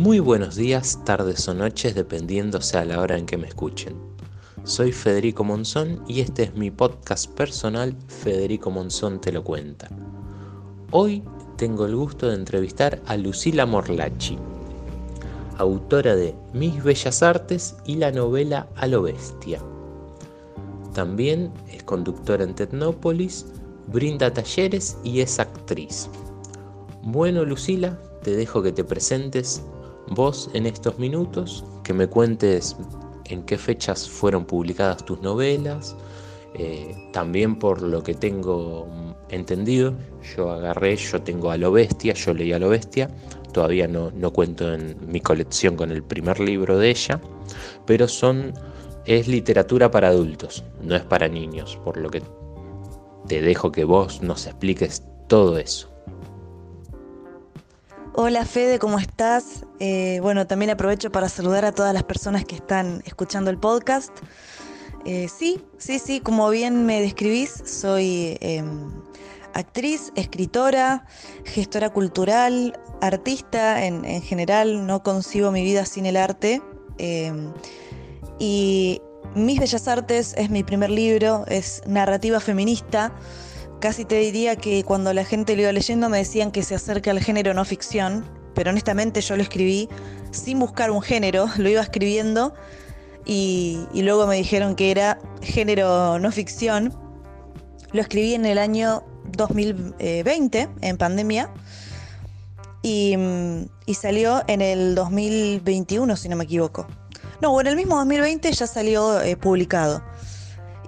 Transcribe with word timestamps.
Muy 0.00 0.18
buenos 0.18 0.56
días, 0.56 0.98
tardes 1.04 1.46
o 1.46 1.52
noches, 1.52 1.94
dependiéndose 1.94 2.78
a 2.78 2.86
la 2.86 3.02
hora 3.02 3.18
en 3.18 3.26
que 3.26 3.36
me 3.36 3.46
escuchen. 3.46 3.94
Soy 4.64 4.92
Federico 4.92 5.44
Monzón 5.44 6.02
y 6.08 6.20
este 6.20 6.44
es 6.44 6.54
mi 6.54 6.70
podcast 6.70 7.30
personal 7.32 7.94
Federico 8.08 8.70
Monzón 8.70 9.20
te 9.20 9.30
lo 9.30 9.44
cuenta. 9.44 9.90
Hoy 10.90 11.22
tengo 11.58 11.84
el 11.84 11.96
gusto 11.96 12.30
de 12.30 12.36
entrevistar 12.36 13.02
a 13.04 13.18
Lucila 13.18 13.66
Morlachi, 13.66 14.38
autora 15.58 16.16
de 16.16 16.34
Mis 16.54 16.82
Bellas 16.82 17.22
Artes 17.22 17.76
y 17.84 17.96
la 17.96 18.10
novela 18.10 18.70
A 18.76 18.86
lo 18.86 19.02
Bestia. 19.02 19.60
También 20.94 21.52
es 21.70 21.82
conductora 21.82 22.42
en 22.42 22.54
Tecnópolis, 22.54 23.44
brinda 23.88 24.32
talleres 24.32 24.96
y 25.04 25.20
es 25.20 25.38
actriz. 25.38 26.08
Bueno, 27.02 27.44
Lucila, 27.44 28.00
te 28.22 28.34
dejo 28.34 28.62
que 28.62 28.72
te 28.72 28.82
presentes 28.82 29.62
vos 30.10 30.50
en 30.54 30.66
estos 30.66 30.98
minutos, 30.98 31.64
que 31.84 31.94
me 31.94 32.06
cuentes 32.06 32.76
en 33.26 33.42
qué 33.44 33.56
fechas 33.56 34.08
fueron 34.08 34.44
publicadas 34.44 35.04
tus 35.04 35.20
novelas. 35.22 35.96
Eh, 36.54 36.94
también 37.12 37.58
por 37.58 37.80
lo 37.80 38.02
que 38.02 38.14
tengo 38.14 38.88
entendido, 39.28 39.94
yo 40.36 40.50
agarré, 40.50 40.96
yo 40.96 41.22
tengo 41.22 41.50
a 41.52 41.56
lo 41.56 41.70
bestia, 41.70 42.12
yo 42.14 42.34
leí 42.34 42.52
a 42.52 42.58
lo 42.58 42.68
bestia, 42.68 43.08
todavía 43.52 43.86
no, 43.86 44.10
no 44.10 44.32
cuento 44.32 44.74
en 44.74 44.96
mi 45.06 45.20
colección 45.20 45.76
con 45.76 45.92
el 45.92 46.02
primer 46.02 46.40
libro 46.40 46.76
de 46.76 46.90
ella, 46.90 47.20
pero 47.86 48.08
son, 48.08 48.52
es 49.06 49.28
literatura 49.28 49.92
para 49.92 50.08
adultos, 50.08 50.64
no 50.82 50.96
es 50.96 51.02
para 51.04 51.28
niños, 51.28 51.78
por 51.84 51.96
lo 51.96 52.10
que 52.10 52.22
te 53.28 53.40
dejo 53.40 53.70
que 53.70 53.84
vos 53.84 54.20
nos 54.20 54.46
expliques 54.46 55.04
todo 55.28 55.56
eso. 55.56 55.89
Hola 58.12 58.44
Fede, 58.44 58.80
¿cómo 58.80 58.98
estás? 58.98 59.64
Eh, 59.78 60.18
bueno, 60.20 60.44
también 60.44 60.72
aprovecho 60.72 61.12
para 61.12 61.28
saludar 61.28 61.64
a 61.64 61.70
todas 61.70 61.94
las 61.94 62.02
personas 62.02 62.44
que 62.44 62.56
están 62.56 63.02
escuchando 63.06 63.50
el 63.50 63.58
podcast. 63.58 64.10
Eh, 65.04 65.28
sí, 65.28 65.64
sí, 65.78 66.00
sí, 66.00 66.18
como 66.18 66.50
bien 66.50 66.86
me 66.86 67.00
describís, 67.00 67.62
soy 67.64 68.36
em, 68.40 68.90
actriz, 69.54 70.10
escritora, 70.16 71.06
gestora 71.44 71.90
cultural, 71.90 72.76
artista 73.00 73.86
en, 73.86 74.04
en, 74.04 74.22
general, 74.22 74.88
no 74.88 75.04
concibo 75.04 75.52
mi 75.52 75.62
vida 75.62 75.86
sin 75.86 76.04
el 76.04 76.16
arte. 76.16 76.60
Em, 76.98 77.52
y 78.40 79.00
Mis 79.36 79.60
Bellas 79.60 79.86
Artes 79.86 80.34
es 80.36 80.50
mi 80.50 80.64
primer 80.64 80.90
libro, 80.90 81.44
es 81.46 81.80
narrativa 81.86 82.40
feminista 82.40 83.12
Casi 83.80 84.04
te 84.04 84.16
diría 84.16 84.56
que 84.56 84.84
cuando 84.84 85.14
la 85.14 85.24
gente 85.24 85.56
lo 85.56 85.62
iba 85.62 85.72
leyendo 85.72 86.10
me 86.10 86.18
decían 86.18 86.50
que 86.52 86.62
se 86.62 86.74
acerca 86.74 87.12
al 87.12 87.20
género 87.20 87.54
no 87.54 87.64
ficción, 87.64 88.26
pero 88.54 88.70
honestamente 88.70 89.22
yo 89.22 89.36
lo 89.36 89.42
escribí 89.42 89.88
sin 90.32 90.58
buscar 90.58 90.90
un 90.90 91.00
género, 91.00 91.48
lo 91.56 91.68
iba 91.68 91.80
escribiendo 91.80 92.52
y, 93.24 93.86
luego 93.94 94.26
me 94.26 94.36
dijeron 94.36 94.74
que 94.74 94.90
era 94.90 95.18
género 95.40 96.18
no 96.18 96.30
ficción. 96.30 96.94
Lo 97.92 98.02
escribí 98.02 98.34
en 98.34 98.44
el 98.44 98.58
año 98.58 99.02
2020, 99.32 100.68
en 100.80 100.96
pandemia, 100.98 101.50
y, 102.82 103.16
salió 103.94 104.42
en 104.46 104.60
el 104.60 104.94
2021, 104.94 106.16
si 106.16 106.28
no 106.28 106.36
me 106.36 106.44
equivoco. 106.44 106.86
No, 107.40 107.58
en 107.60 107.66
el 107.66 107.76
mismo 107.76 107.96
2020 107.96 108.52
ya 108.52 108.66
salió 108.66 109.20
eh, 109.22 109.36
publicado. 109.36 110.02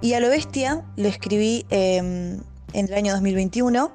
Y 0.01 0.13
a 0.13 0.19
lo 0.19 0.29
bestia 0.29 0.85
lo 0.95 1.07
escribí 1.07 1.65
em, 1.69 2.41
en 2.73 2.87
el 2.87 2.93
año 2.93 3.13
2021 3.13 3.91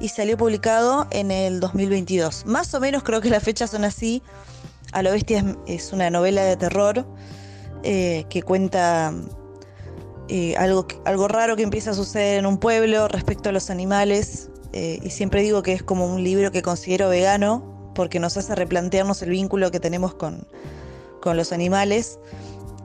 y 0.00 0.08
salió 0.08 0.36
publicado 0.36 1.06
en 1.10 1.30
el 1.30 1.60
2022. 1.60 2.44
Más 2.46 2.74
o 2.74 2.80
menos 2.80 3.02
creo 3.02 3.20
que 3.20 3.30
las 3.30 3.42
fechas 3.42 3.70
son 3.70 3.84
así. 3.84 4.22
A 4.92 5.02
lo 5.02 5.12
bestia 5.12 5.56
es, 5.66 5.92
una 5.92 6.10
novela 6.10 6.44
de 6.44 6.56
terror 6.56 7.06
eh, 7.82 8.24
que 8.28 8.42
cuenta 8.42 9.14
eh, 10.28 10.56
algo, 10.56 10.86
algo 11.04 11.28
raro 11.28 11.56
que 11.56 11.62
empieza 11.62 11.90
a 11.90 11.94
suceder 11.94 12.38
en 12.38 12.46
un 12.46 12.58
pueblo 12.58 13.08
respecto 13.08 13.48
a 13.48 13.52
los 13.52 13.70
animales. 13.70 14.50
Eh, 14.72 14.98
y 15.02 15.10
siempre 15.10 15.42
digo 15.42 15.62
que 15.62 15.72
es 15.72 15.82
como 15.82 16.06
un 16.06 16.24
libro 16.24 16.50
que 16.50 16.62
considero 16.62 17.08
vegano 17.08 17.92
porque 17.94 18.18
nos 18.18 18.36
hace 18.36 18.54
replantearnos 18.54 19.22
el 19.22 19.30
vínculo 19.30 19.70
que 19.70 19.80
tenemos 19.80 20.14
con, 20.14 20.46
con 21.20 21.36
los 21.36 21.52
animales. 21.52 22.18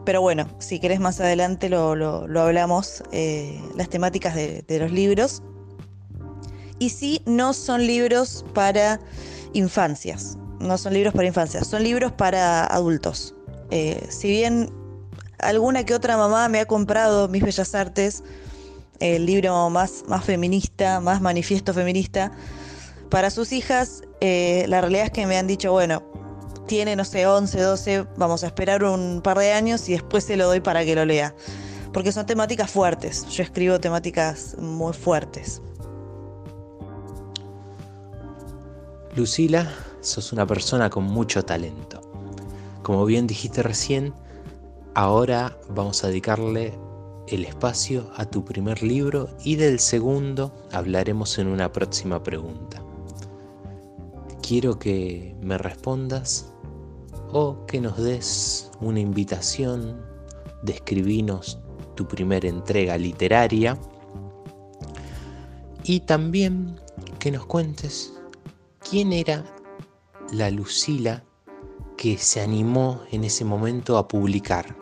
Pero 0.07 0.21
bueno, 0.21 0.47
si 0.59 0.79
querés 0.79 1.01
más 1.01 1.19
adelante 1.19 1.67
lo, 1.67 1.91
hablamos, 2.39 3.03
eh, 3.11 3.61
las 3.75 3.89
temáticas 3.89 4.35
de, 4.35 4.79
los 4.79 4.89
libros. 4.89 5.43
Y 6.79 6.91
sí, 6.91 7.21
no 7.25 7.51
son 7.51 7.85
libros 7.85 8.45
para 8.53 9.01
infancias, 9.51 10.37
no 10.61 10.77
son 10.77 10.93
libros 10.93 11.13
para 11.13 11.27
infancias, 11.27 11.67
son 11.67 11.83
libros 11.83 12.13
para 12.13 12.63
adultos. 12.67 13.35
Eh, 13.69 14.01
si 14.07 14.29
bien 14.29 14.71
alguna 15.39 15.83
que 15.83 15.93
otra 15.93 16.15
mamá 16.15 16.47
me 16.47 16.61
ha 16.61 16.65
comprado 16.65 17.27
Mis 17.27 17.43
Bellas 17.43 17.75
Artes, 17.75 18.23
el 19.01 19.25
libro 19.25 19.69
más, 19.69 20.05
más 20.07 20.23
feminista, 20.23 21.01
más 21.01 21.19
manifiesto 21.19 21.73
feminista, 21.73 22.31
para 23.09 23.29
sus 23.29 23.51
hijas, 23.51 24.03
eh, 24.21 24.63
la 24.69 24.79
realidad 24.79 25.07
es 25.07 25.11
que 25.11 25.25
me 25.25 25.37
han 25.37 25.47
dicho, 25.47 25.73
bueno, 25.73 26.01
tiene, 26.67 26.95
no 26.95 27.05
sé, 27.05 27.25
11, 27.25 27.59
12, 27.59 28.05
vamos 28.17 28.43
a 28.43 28.47
esperar 28.47 28.83
un 28.83 29.21
par 29.23 29.39
de 29.39 29.53
años 29.53 29.87
y 29.89 29.93
después 29.93 30.23
se 30.25 30.37
lo 30.37 30.45
doy 30.45 30.59
para 30.59 30.85
que 30.85 30.95
lo 30.95 31.05
lea. 31.05 31.33
Porque 31.93 32.11
son 32.11 32.25
temáticas 32.25 32.69
fuertes, 32.69 33.25
yo 33.29 33.41
escribo 33.41 33.79
temáticas 33.79 34.55
muy 34.59 34.93
fuertes. 34.93 35.61
Lucila, 39.15 39.67
sos 40.01 40.31
una 40.31 40.45
persona 40.45 40.91
con 40.91 41.05
mucho 41.05 41.43
talento. 41.43 42.01
Como 42.83 43.03
bien 43.05 43.25
dijiste 43.25 43.63
recién, 43.63 44.13
ahora 44.93 45.57
vamos 45.69 46.03
a 46.03 46.07
dedicarle 46.07 46.77
el 47.27 47.45
espacio 47.45 48.09
a 48.15 48.25
tu 48.25 48.45
primer 48.45 48.83
libro 48.83 49.29
y 49.43 49.55
del 49.55 49.79
segundo 49.79 50.53
hablaremos 50.71 51.37
en 51.39 51.47
una 51.47 51.71
próxima 51.71 52.23
pregunta. 52.23 52.81
Quiero 54.41 54.79
que 54.79 55.35
me 55.41 55.57
respondas 55.57 56.53
o 57.31 57.65
que 57.65 57.81
nos 57.81 57.97
des 57.97 58.71
una 58.79 58.99
invitación 58.99 60.01
de 60.63 60.73
escribirnos 60.73 61.59
tu 61.95 62.07
primera 62.07 62.47
entrega 62.47 62.97
literaria 62.97 63.77
y 65.83 66.01
también 66.01 66.79
que 67.19 67.31
nos 67.31 67.45
cuentes 67.45 68.13
quién 68.89 69.13
era 69.13 69.43
la 70.31 70.49
Lucila 70.51 71.23
que 71.97 72.17
se 72.17 72.41
animó 72.41 73.01
en 73.11 73.23
ese 73.23 73.43
momento 73.43 73.97
a 73.97 74.07
publicar. 74.07 74.77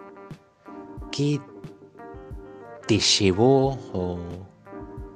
¿Qué 1.11 1.39
te 2.87 2.99
llevó 2.99 3.77
o 3.93 4.17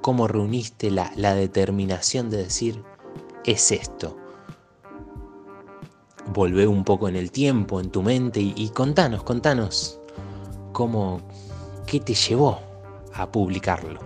cómo 0.00 0.26
reuniste 0.26 0.90
la, 0.90 1.12
la 1.16 1.34
determinación 1.34 2.30
de 2.30 2.38
decir, 2.38 2.82
es 3.44 3.70
esto? 3.70 4.19
Volver 6.32 6.68
un 6.68 6.84
poco 6.84 7.08
en 7.08 7.16
el 7.16 7.30
tiempo, 7.30 7.80
en 7.80 7.90
tu 7.90 8.02
mente 8.02 8.40
y, 8.40 8.68
contanos, 8.70 9.22
contanos 9.22 10.00
cómo, 10.72 11.20
qué 11.86 12.00
te 12.00 12.14
llevó 12.14 12.58
a 13.14 13.30
publicarlo. 13.30 14.00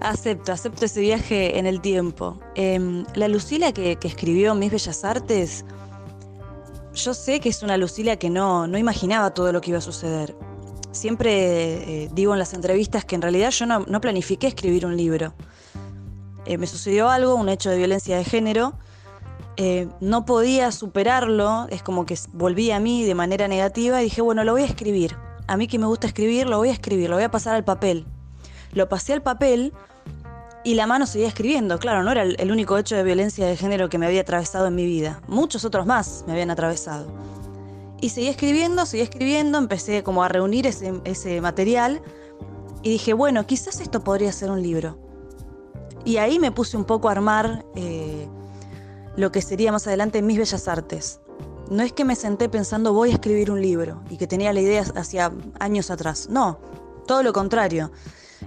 Acepto, 0.00 0.52
acepto 0.52 0.84
ese 0.84 1.00
viaje 1.00 1.58
en 1.58 1.66
el 1.66 1.80
tiempo. 1.80 2.38
Em, 2.54 3.04
la 3.14 3.26
Lucila 3.28 3.72
que, 3.72 3.98
escribió 4.02 4.54
Mis 4.54 4.70
Bellas 4.70 5.04
Artes, 5.04 5.64
yo 6.94 7.14
sé 7.14 7.40
que 7.40 7.48
es 7.48 7.62
una 7.62 7.76
Lucila 7.76 8.16
que 8.16 8.30
no, 8.30 8.66
no 8.66 8.78
imaginaba 8.78 9.32
todo 9.32 9.52
lo 9.52 9.60
que 9.60 9.70
iba 9.70 9.78
a 9.78 9.82
suceder. 9.82 10.36
Siempre 10.92 12.04
eh, 12.04 12.10
digo 12.12 12.34
en 12.34 12.38
las 12.38 12.54
entrevistas 12.54 13.04
que 13.04 13.16
en 13.16 13.22
realidad 13.22 13.50
yo 13.50 13.66
no, 13.66 13.80
no 13.80 14.00
planifiqué 14.00 14.46
escribir 14.46 14.86
un 14.86 14.96
libro. 14.96 15.34
Eh, 16.44 16.58
me 16.58 16.66
sucedió 16.66 17.08
algo, 17.08 17.34
un 17.34 17.48
hecho 17.48 17.70
de 17.70 17.78
violencia 17.78 18.16
de 18.16 18.24
género, 18.24 18.74
eh, 19.56 19.88
no 20.00 20.24
podía 20.24 20.72
superarlo, 20.72 21.66
es 21.70 21.82
como 21.82 22.06
que 22.06 22.18
volví 22.32 22.72
a 22.72 22.80
mí 22.80 23.04
de 23.04 23.14
manera 23.14 23.46
negativa 23.46 24.00
y 24.00 24.04
dije, 24.04 24.20
bueno, 24.20 24.42
lo 24.42 24.52
voy 24.52 24.62
a 24.62 24.66
escribir. 24.66 25.16
A 25.46 25.56
mí 25.56 25.68
que 25.68 25.78
me 25.78 25.86
gusta 25.86 26.06
escribir, 26.06 26.48
lo 26.48 26.58
voy 26.58 26.70
a 26.70 26.72
escribir, 26.72 27.08
lo 27.08 27.16
voy 27.16 27.24
a 27.24 27.30
pasar 27.30 27.54
al 27.54 27.64
papel. 27.64 28.04
Lo 28.72 28.88
pasé 28.88 29.12
al 29.12 29.22
papel 29.22 29.72
y 30.64 30.74
la 30.74 30.86
mano 30.86 31.06
seguía 31.06 31.28
escribiendo. 31.28 31.78
Claro, 31.78 32.02
no 32.02 32.10
era 32.10 32.22
el, 32.22 32.50
único 32.50 32.76
hecho 32.78 32.96
de 32.96 33.04
violencia 33.04 33.46
de 33.46 33.56
género 33.56 33.88
que 33.88 33.98
me 33.98 34.06
había 34.06 34.22
atravesado 34.22 34.66
en 34.66 34.74
mi 34.74 34.86
vida. 34.86 35.22
Muchos 35.28 35.64
otros 35.64 35.86
más 35.86 36.24
me 36.26 36.32
habían 36.32 36.50
atravesado. 36.50 37.06
Y 38.00 38.08
seguí 38.08 38.28
escribiendo, 38.28 38.86
seguí 38.86 39.02
escribiendo, 39.02 39.58
empecé 39.58 40.02
como 40.02 40.24
a 40.24 40.28
reunir 40.28 40.66
ese, 40.66 41.40
material 41.40 42.02
y 42.82 42.90
dije, 42.90 43.12
bueno, 43.12 43.46
quizás 43.46 43.80
esto 43.80 44.02
podría 44.02 44.32
ser 44.32 44.50
un 44.50 44.62
libro. 44.62 44.98
Y 46.04 46.16
ahí 46.16 46.38
me 46.38 46.50
puse 46.50 46.76
un 46.76 46.84
poco 46.84 47.08
a 47.08 47.12
armar... 47.12 47.64
Eh, 47.76 48.26
lo 49.16 49.30
que 49.32 49.42
sería 49.42 49.72
más 49.72 49.86
adelante 49.86 50.22
Mis 50.22 50.38
Bellas 50.38 50.68
Artes. 50.68 51.20
No 51.70 51.82
es 51.82 51.92
que 51.92 52.04
me 52.04 52.16
senté 52.16 52.48
pensando 52.48 52.92
voy 52.92 53.10
a 53.10 53.14
escribir 53.14 53.50
un 53.50 53.62
libro 53.62 54.02
y 54.10 54.16
que 54.16 54.26
tenía 54.26 54.52
la 54.52 54.60
idea 54.60 54.84
hacia 54.96 55.32
años 55.60 55.90
atrás. 55.90 56.28
No, 56.28 56.58
todo 57.06 57.22
lo 57.22 57.32
contrario. 57.32 57.90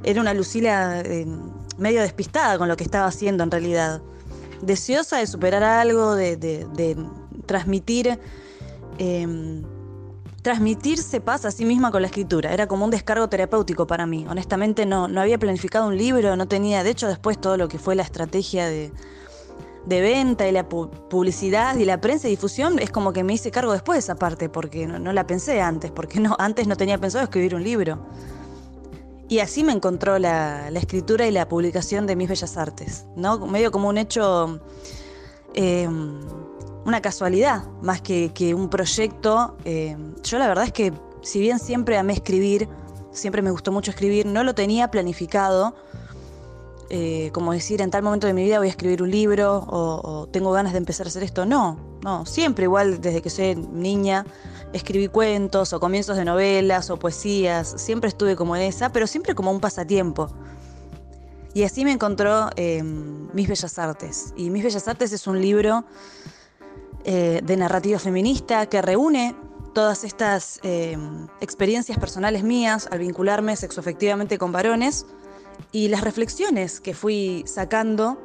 Era 0.03 0.21
una 0.21 0.33
Lucila 0.33 1.01
eh, 1.01 1.25
medio 1.77 2.01
despistada 2.01 2.57
con 2.57 2.67
lo 2.67 2.77
que 2.77 2.83
estaba 2.83 3.07
haciendo 3.07 3.43
en 3.43 3.51
realidad. 3.51 4.01
Deseosa 4.61 5.17
de 5.17 5.27
superar 5.27 5.63
algo, 5.63 6.15
de, 6.15 6.97
transmitir, 7.45 8.19
em, 8.97 9.63
transmitirse 10.43 11.21
paz 11.21 11.45
a 11.45 11.51
sí 11.51 11.65
misma 11.65 11.91
con 11.91 12.01
la 12.01 12.07
escritura. 12.07 12.53
Era 12.53 12.67
como 12.67 12.85
un 12.85 12.91
descargo 12.91 13.27
terapéutico 13.29 13.87
para 13.87 14.05
mí. 14.05 14.25
Honestamente 14.29 14.85
no, 14.85 15.07
no 15.07 15.21
había 15.21 15.39
planificado 15.39 15.87
un 15.87 15.97
libro, 15.97 16.35
no 16.35 16.47
tenía, 16.47 16.83
de 16.83 16.91
hecho 16.91 17.07
después 17.07 17.39
todo 17.39 17.57
lo 17.57 17.67
que 17.67 17.79
fue 17.79 17.95
la 17.95 18.03
estrategia 18.03 18.67
de, 18.67 18.91
de 19.87 20.01
venta 20.01 20.47
y 20.47 20.51
la 20.51 20.67
publicidad 20.67 21.77
y 21.77 21.85
la 21.85 22.01
prensa 22.01 22.27
y 22.27 22.31
difusión 22.31 22.77
es 22.77 22.91
como 22.91 23.13
que 23.13 23.23
me 23.23 23.33
hice 23.33 23.51
cargo 23.51 23.71
después 23.71 23.95
de 23.95 23.99
esa 23.99 24.15
parte, 24.15 24.49
porque 24.49 24.85
no, 24.85 24.99
no 24.99 25.13
la 25.13 25.25
pensé 25.25 25.61
antes, 25.61 25.91
porque 25.91 26.19
no, 26.19 26.35
antes 26.39 26.67
no 26.67 26.75
tenía 26.75 26.97
pensado 26.97 27.23
escribir 27.23 27.55
un 27.55 27.63
libro. 27.63 27.97
Y 29.29 29.39
así 29.39 29.63
me 29.63 29.73
encontró 29.73 30.19
la, 30.19 30.69
escritura 30.69 31.27
y 31.27 31.31
la 31.31 31.47
publicación 31.47 32.05
de 32.05 32.15
mis 32.15 32.29
bellas 32.29 32.57
artes, 32.57 33.05
¿no? 33.15 33.45
Medio 33.47 33.71
como 33.71 33.89
un 33.89 33.97
hecho, 33.97 34.59
em, 35.53 36.19
una 36.85 37.01
casualidad, 37.01 37.63
más 37.81 38.01
que, 38.01 38.53
un 38.55 38.69
proyecto. 38.69 39.57
Em, 39.65 40.15
yo 40.23 40.37
la 40.37 40.47
verdad 40.47 40.65
es 40.65 40.71
que, 40.71 40.93
si 41.21 41.39
bien 41.39 41.59
siempre 41.59 41.97
amé 41.97 42.13
escribir, 42.13 42.69
siempre 43.11 43.41
me 43.41 43.51
gustó 43.51 43.71
mucho 43.71 43.91
escribir, 43.91 44.25
no 44.25 44.43
lo 44.43 44.53
tenía 44.55 44.91
planificado. 44.91 45.75
Eh, 46.89 47.31
como 47.33 47.51
decir, 47.51 47.81
en 47.81 47.91
tal 47.91 48.01
momento 48.01 48.27
de 48.27 48.33
mi 48.33 48.43
vida 48.43 48.59
voy 48.59 48.67
a 48.67 48.69
escribir 48.69 49.03
un 49.03 49.11
libro 49.11 49.65
o, 49.67 50.27
tengo 50.31 50.53
ganas 50.53 50.71
de 50.71 50.77
empezar 50.77 51.05
a 51.05 51.09
hacer 51.09 51.23
esto. 51.23 51.45
No, 51.45 51.77
no, 52.01 52.25
siempre 52.25 52.63
igual 52.63 53.01
desde 53.01 53.21
que 53.21 53.29
soy 53.29 53.55
niña 53.55 54.25
escribí 54.71 55.07
cuentos 55.07 55.73
o 55.73 55.79
comienzos 55.79 56.17
de 56.17 56.25
novelas 56.25 56.89
o 56.89 56.97
poesías, 56.97 57.75
siempre 57.77 58.07
estuve 58.07 58.35
como 58.35 58.55
en 58.55 58.63
esa, 58.63 58.91
pero 58.91 59.07
siempre 59.07 59.35
como 59.35 59.51
un 59.51 59.59
pasatiempo. 59.59 60.29
Y 61.53 61.63
así 61.63 61.83
me 61.83 61.91
encontró 61.91 62.49
eh, 62.55 62.83
Mis 62.83 63.47
Bellas 63.47 63.79
Artes. 63.79 64.33
Y 64.37 64.49
Mis 64.49 64.63
Bellas 64.63 64.87
Artes 64.87 65.11
es 65.11 65.27
un 65.27 65.41
libro 65.41 65.85
eh, 67.03 67.41
de 67.43 67.57
narrativa 67.57 67.99
feminista 67.99 68.67
que 68.67 68.81
reúne 68.81 69.35
todas 69.73 70.03
estas 70.03 70.59
eh, 70.63 70.97
experiencias 71.41 71.97
personales 71.97 72.43
mías 72.43 72.87
al 72.91 72.99
vincularme 72.99 73.55
sexoafectivamente 73.55 74.37
con 74.37 74.51
varones 74.51 75.05
y 75.77 75.89
las 75.89 76.01
reflexiones 76.01 76.81
que 76.81 76.95
fui 76.95 77.43
sacando 77.45 78.17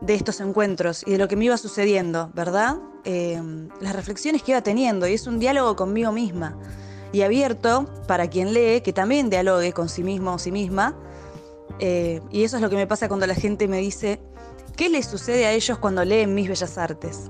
de 0.00 0.14
estos 0.14 0.38
encuentros 0.38 1.02
y 1.04 1.10
de 1.10 1.18
lo 1.18 1.26
que 1.26 1.34
me 1.34 1.46
iba 1.46 1.56
sucediendo, 1.56 2.30
¿verdad? 2.32 2.76
Eh, 3.02 3.42
las 3.80 3.96
reflexiones 3.96 4.44
que 4.44 4.52
iba 4.52 4.62
teniendo 4.62 5.08
y 5.08 5.14
es 5.14 5.26
un 5.26 5.40
diálogo 5.40 5.74
conmigo 5.74 6.12
misma 6.12 6.56
y 7.12 7.22
abierto 7.22 7.86
para 8.06 8.30
quien 8.30 8.54
lee 8.54 8.82
que 8.82 8.92
también 8.92 9.30
dialogue 9.30 9.72
con 9.72 9.88
sí 9.88 10.04
mismo 10.04 10.34
o 10.34 10.38
sí 10.38 10.52
misma. 10.52 10.96
Eh, 11.80 12.20
y 12.30 12.44
eso 12.44 12.54
es 12.54 12.62
lo 12.62 12.70
que 12.70 12.76
me 12.76 12.86
pasa 12.86 13.08
cuando 13.08 13.26
la 13.26 13.34
gente 13.34 13.66
me 13.66 13.78
dice, 13.78 14.20
¿qué 14.76 14.88
les 14.88 15.06
sucede 15.06 15.44
a 15.44 15.50
ellos 15.54 15.78
cuando 15.78 16.04
leen 16.04 16.36
Mis 16.36 16.48
Bellas 16.48 16.78
Artes? 16.78 17.22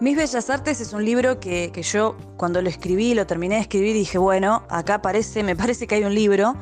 Mis 0.00 0.16
Bellas 0.16 0.48
Artes 0.48 0.80
es 0.80 0.92
un 0.92 1.04
libro 1.04 1.40
que, 1.40 1.70
que 1.72 1.82
yo 1.82 2.16
cuando 2.36 2.62
lo 2.62 2.68
escribí, 2.68 3.14
lo 3.14 3.26
terminé 3.26 3.56
de 3.56 3.60
escribir, 3.60 3.94
dije, 3.94 4.18
bueno, 4.18 4.64
acá 4.70 5.02
parece, 5.02 5.42
me 5.42 5.54
parece 5.54 5.86
que 5.86 5.96
hay 5.96 6.04
un 6.04 6.14
libro 6.14 6.56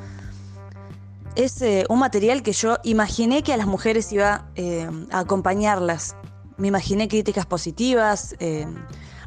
es 1.38 1.62
eh, 1.62 1.84
un 1.88 2.00
material 2.00 2.42
que 2.42 2.52
yo 2.52 2.78
imaginé 2.82 3.44
que 3.44 3.52
a 3.52 3.56
las 3.56 3.68
mujeres 3.68 4.12
iba 4.12 4.50
eh, 4.56 4.90
a 5.12 5.20
acompañarlas. 5.20 6.16
Me 6.56 6.66
imaginé 6.66 7.06
críticas 7.06 7.46
positivas 7.46 8.34
eh, 8.40 8.66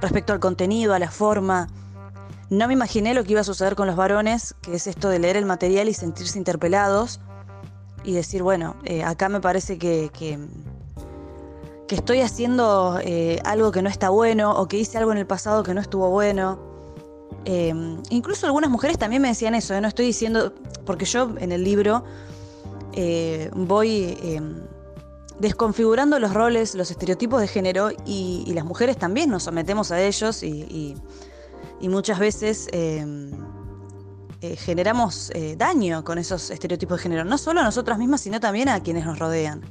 respecto 0.02 0.34
al 0.34 0.42
contenido, 0.42 0.94
a 0.94 1.00
la 1.00 1.10
forma. 1.10 1.70
No 2.50 2.68
me 2.68 2.74
imaginé 2.74 3.14
lo 3.14 3.24
que 3.24 3.32
iba 3.32 3.42
a 3.42 3.46
suceder 3.46 3.76
con 3.76 3.88
los 3.88 3.96
varones, 3.96 4.56
que 4.62 4.76
es 4.76 4.88
esto 4.88 5.08
de 5.08 5.20
leer 5.20 5.38
el 5.38 5.46
material 5.46 5.88
y 5.88 5.94
sentirse 5.94 6.38
interpelados 6.38 7.22
y 8.04 8.12
decir, 8.12 8.44
bueno, 8.44 8.76
acá 9.06 9.30
me 9.30 9.40
parece 9.40 9.78
que, 9.78 10.12
que, 10.12 10.38
estoy 11.96 12.22
haciendo 12.22 13.00
algo 13.44 13.72
que 13.72 13.82
no 13.82 13.90
está 13.90 14.10
bueno 14.10 14.52
o 14.52 14.68
que 14.68 14.78
hice 14.78 14.98
algo 14.98 15.12
en 15.12 15.18
el 15.18 15.28
pasado 15.28 15.64
que 15.64 15.74
no 15.74 15.82
estuvo 15.82 16.10
bueno. 16.10 16.60
incluso 18.10 18.46
algunas 18.46 18.70
mujeres 18.70 18.98
también 18.98 19.22
me 19.22 19.30
decían 19.30 19.56
eso, 19.56 19.80
no 19.82 19.88
estoy 19.88 20.06
diciendo, 20.06 20.54
porque 20.86 21.06
yo 21.06 21.32
en 21.40 21.52
el 21.52 21.64
libro 21.64 22.04
eh, 22.94 23.50
voy 23.54 24.18
em, 24.22 24.56
desconfigurando 25.40 26.20
los 26.20 26.34
roles, 26.34 26.76
los 26.76 26.92
estereotipos 26.92 27.40
de 27.42 27.48
género 27.48 27.92
y, 28.06 28.52
las 28.54 28.66
mujeres 28.66 28.98
también 28.98 29.30
nos 29.30 29.44
sometemos 29.44 29.92
a 29.92 30.02
ellos 30.02 30.44
y, 30.44 30.96
muchas 31.82 32.20
veces 32.20 32.68
em, 32.74 33.32
eh, 34.42 34.56
generamos 34.56 35.32
eh, 35.34 35.56
daño 35.58 36.04
con 36.04 36.18
esos 36.18 36.52
estereotipos 36.52 36.98
de 36.98 37.04
género, 37.04 37.26
no 37.26 37.38
solo 37.38 37.62
a 37.62 37.64
nosotras 37.64 37.98
mismas, 37.98 38.22
sino 38.22 38.40
también 38.40 38.70
a 38.70 38.82
quienes 38.82 39.06
nos 39.06 39.18
rodean. 39.20 39.62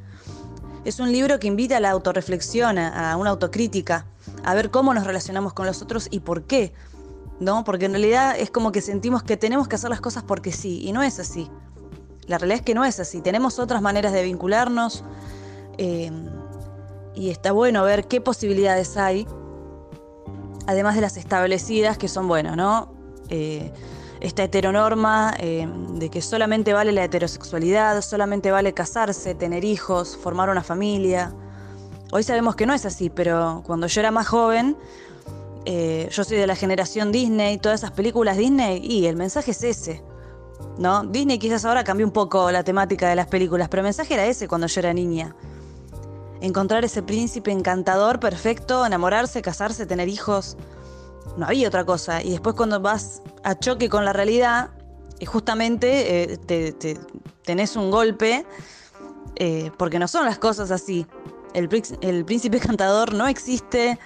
Es 0.85 0.99
un 0.99 1.13
libro 1.13 1.39
que 1.39 1.47
invita 1.47 1.77
a 1.77 1.81
la 1.81 1.91
autorreflexión, 1.91 2.79
a, 2.79 3.17
una 3.17 3.31
autocrítica, 3.31 4.07
a 4.45 4.55
ver 4.55 4.71
cómo 4.71 4.95
nos 4.95 5.07
relacionamos 5.07 5.53
con 5.53 5.67
los 5.67 5.83
otros 5.83 6.09
y 6.11 6.21
por 6.21 6.45
qué 6.45 6.73
¿no? 7.41 7.65
Porque 7.65 7.87
en 7.87 7.93
realidad 7.93 8.37
es 8.39 8.51
como 8.51 8.71
que 8.71 8.83
sentimos 8.83 9.23
que 9.23 9.37
tenemos 9.37 9.67
que 9.67 9.75
hacer 9.75 9.91
las 9.91 10.01
cosas 10.01 10.23
porque 10.23 10.53
sí, 10.53 10.87
y 10.87 10.93
no 10.93 11.03
es 11.03 11.19
así. 11.19 11.51
La 12.27 12.39
realidad 12.39 12.61
es 12.61 12.65
que 12.65 12.75
no 12.75 12.85
es 12.85 13.01
así, 13.01 13.23
tenemos 13.23 13.59
otras 13.59 13.83
maneras 13.83 14.13
de 14.13 14.23
vincularnos 14.23 15.03
eh, 15.79 16.13
y 17.15 17.31
está 17.31 17.51
bueno 17.53 17.83
ver 17.83 18.07
qué 18.07 18.21
posibilidades 18.21 18.97
hay, 18.97 19.27
además 20.67 20.95
de 20.95 21.01
las 21.01 21.17
establecidas 21.17 21.99
que 21.99 22.09
son 22.09 22.29
buenas, 22.29 22.57
¿no? 22.57 22.93
Eh, 23.31 23.73
esta 24.21 24.45
heteronorma 24.45 25.35
eh, 25.39 25.67
de 25.95 26.11
que 26.11 26.21
solamente 26.21 26.73
vale 26.73 26.93
la 26.93 27.05
heterosexualidad, 27.05 28.01
solamente 28.03 28.51
vale 28.51 28.75
casarse, 28.75 29.35
tener 29.35 29.65
hijos, 29.65 30.17
formar 30.17 30.51
una 30.51 30.63
familia. 30.63 31.33
Hoy 32.13 32.23
sabemos 32.23 32.55
que 32.55 32.67
no 32.67 32.75
es 32.75 32.85
así, 32.85 33.09
pero 33.09 33.63
cuando 33.67 33.87
yo 33.87 34.01
era 34.01 34.11
más 34.11 34.29
joven, 34.29 34.77
eh, 35.65 36.09
yo 36.11 36.25
soy 36.25 36.37
de 36.37 36.47
la 36.47 36.55
generación 36.55 37.13
Disney, 37.13 37.59
todas 37.59 37.81
esas 37.81 37.93
películas 37.93 38.37
Disney, 38.37 38.81
y 38.85 39.07
el 39.07 39.17
mensaje 39.17 39.53
es 39.53 39.63
ese. 39.63 40.03
¿No? 40.77 41.05
Disney 41.05 41.39
quizás 41.39 41.65
ahora 41.65 41.85
cambió 41.85 42.07
un 42.07 42.13
poco 42.13 42.51
la 42.51 42.63
temática 42.63 43.09
de 43.09 43.17
las 43.17 43.27
películas, 43.27 43.69
pero 43.69 43.81
el 43.81 43.85
mensaje 43.85 44.15
era 44.15 44.27
ese 44.27 44.49
cuando 44.49 44.67
yo 44.67 44.81
era 44.81 44.93
niña. 44.93 45.35
Encontrar 46.41 46.85
ese 46.85 47.03
príncipe 47.03 47.51
encantador, 47.51 48.19
perfecto, 48.19 48.85
enamorarse, 48.85 49.43
casarse, 49.43 49.85
tener 49.87 50.09
hijos. 50.09 50.57
No 51.41 51.47
había 51.47 51.69
otra 51.69 51.87
cosa. 51.87 52.23
Y 52.23 52.33
después 52.33 52.55
cuando 52.55 52.81
vas 52.81 53.23
a 53.45 53.59
choque 53.59 53.89
con 53.89 54.05
la 54.05 54.13
realidad, 54.13 54.69
y 55.19 55.25
justamente 55.25 56.35
eh, 56.35 56.75
tenés 57.43 57.77
un 57.77 57.91
golpe, 57.91 58.45
eh, 59.37 59.71
porque 59.79 59.99
no 59.99 60.07
son 60.07 60.27
las 60.27 60.39
cosas 60.39 60.71
así. 60.71 61.07
El, 61.55 61.69
príncipe 61.69 62.57
encantador 62.63 63.15
no 63.15 63.27
existe, 63.27 63.99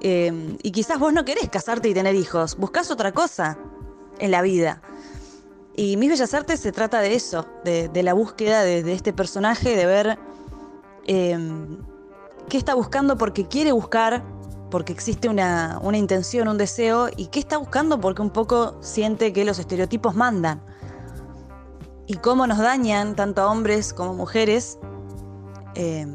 y 0.00 0.70
quizás 0.70 1.00
vos 1.00 1.12
no 1.12 1.24
querés 1.24 1.48
casarte 1.48 1.88
y 1.88 1.94
tener 1.94 2.14
hijos, 2.14 2.56
buscas 2.56 2.92
otra 2.92 3.10
cosa 3.10 3.58
en 4.20 4.30
la 4.30 4.40
vida. 4.40 4.80
Y 5.74 5.96
Mis 5.96 6.10
Bellas 6.10 6.32
Artes 6.32 6.60
se 6.60 6.70
trata 6.70 7.00
de 7.00 7.14
eso, 7.14 7.46
de, 7.64 8.02
la 8.04 8.12
búsqueda 8.12 8.62
de, 8.62 8.92
este 8.92 9.12
personaje, 9.12 9.74
de 9.74 9.86
ver 9.86 10.18
qué 11.06 12.56
está 12.56 12.74
buscando 12.74 13.16
porque 13.16 13.48
quiere 13.48 13.72
buscar, 13.72 14.22
porque 14.72 14.92
existe 14.92 15.28
una, 15.28 15.78
una, 15.82 15.98
intención, 15.98 16.48
un 16.48 16.58
deseo, 16.58 17.10
y 17.14 17.26
qué 17.26 17.38
está 17.38 17.58
buscando 17.58 18.00
porque 18.00 18.22
un 18.22 18.30
poco 18.30 18.78
siente 18.80 19.32
que 19.32 19.44
los 19.44 19.58
estereotipos 19.60 20.16
mandan. 20.16 20.62
Y 22.06 22.14
cómo 22.16 22.46
nos 22.46 22.58
dañan 22.58 23.14
tanto 23.14 23.42
a 23.42 23.50
hombres 23.50 23.92
como 23.92 24.14
mujeres 24.14 24.78
em, 25.74 26.14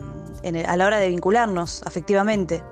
a 0.67 0.75
la 0.75 0.85
hora 0.85 0.97
de 0.97 1.09
vincularnos 1.09 1.83
afectivamente. 1.85 2.63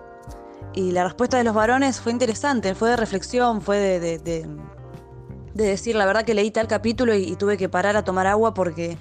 Y 0.74 0.92
la 0.92 1.04
respuesta 1.04 1.38
de 1.38 1.44
los 1.44 1.54
varones 1.54 2.02
fue 2.02 2.12
interesante, 2.12 2.76
fue 2.76 2.90
de 2.90 2.98
reflexión, 2.98 3.62
fue 3.62 3.78
de, 3.78 4.48
decir, 5.54 5.96
la 5.96 6.06
verdad 6.06 6.26
que 6.26 6.34
leí 6.34 6.52
tal 6.52 6.68
capítulo 6.68 7.16
y, 7.16 7.36
tuve 7.36 7.58
que 7.58 7.70
parar 7.70 7.96
a 7.96 8.04
tomar 8.04 8.28
agua 8.28 8.54
porque 8.54 8.98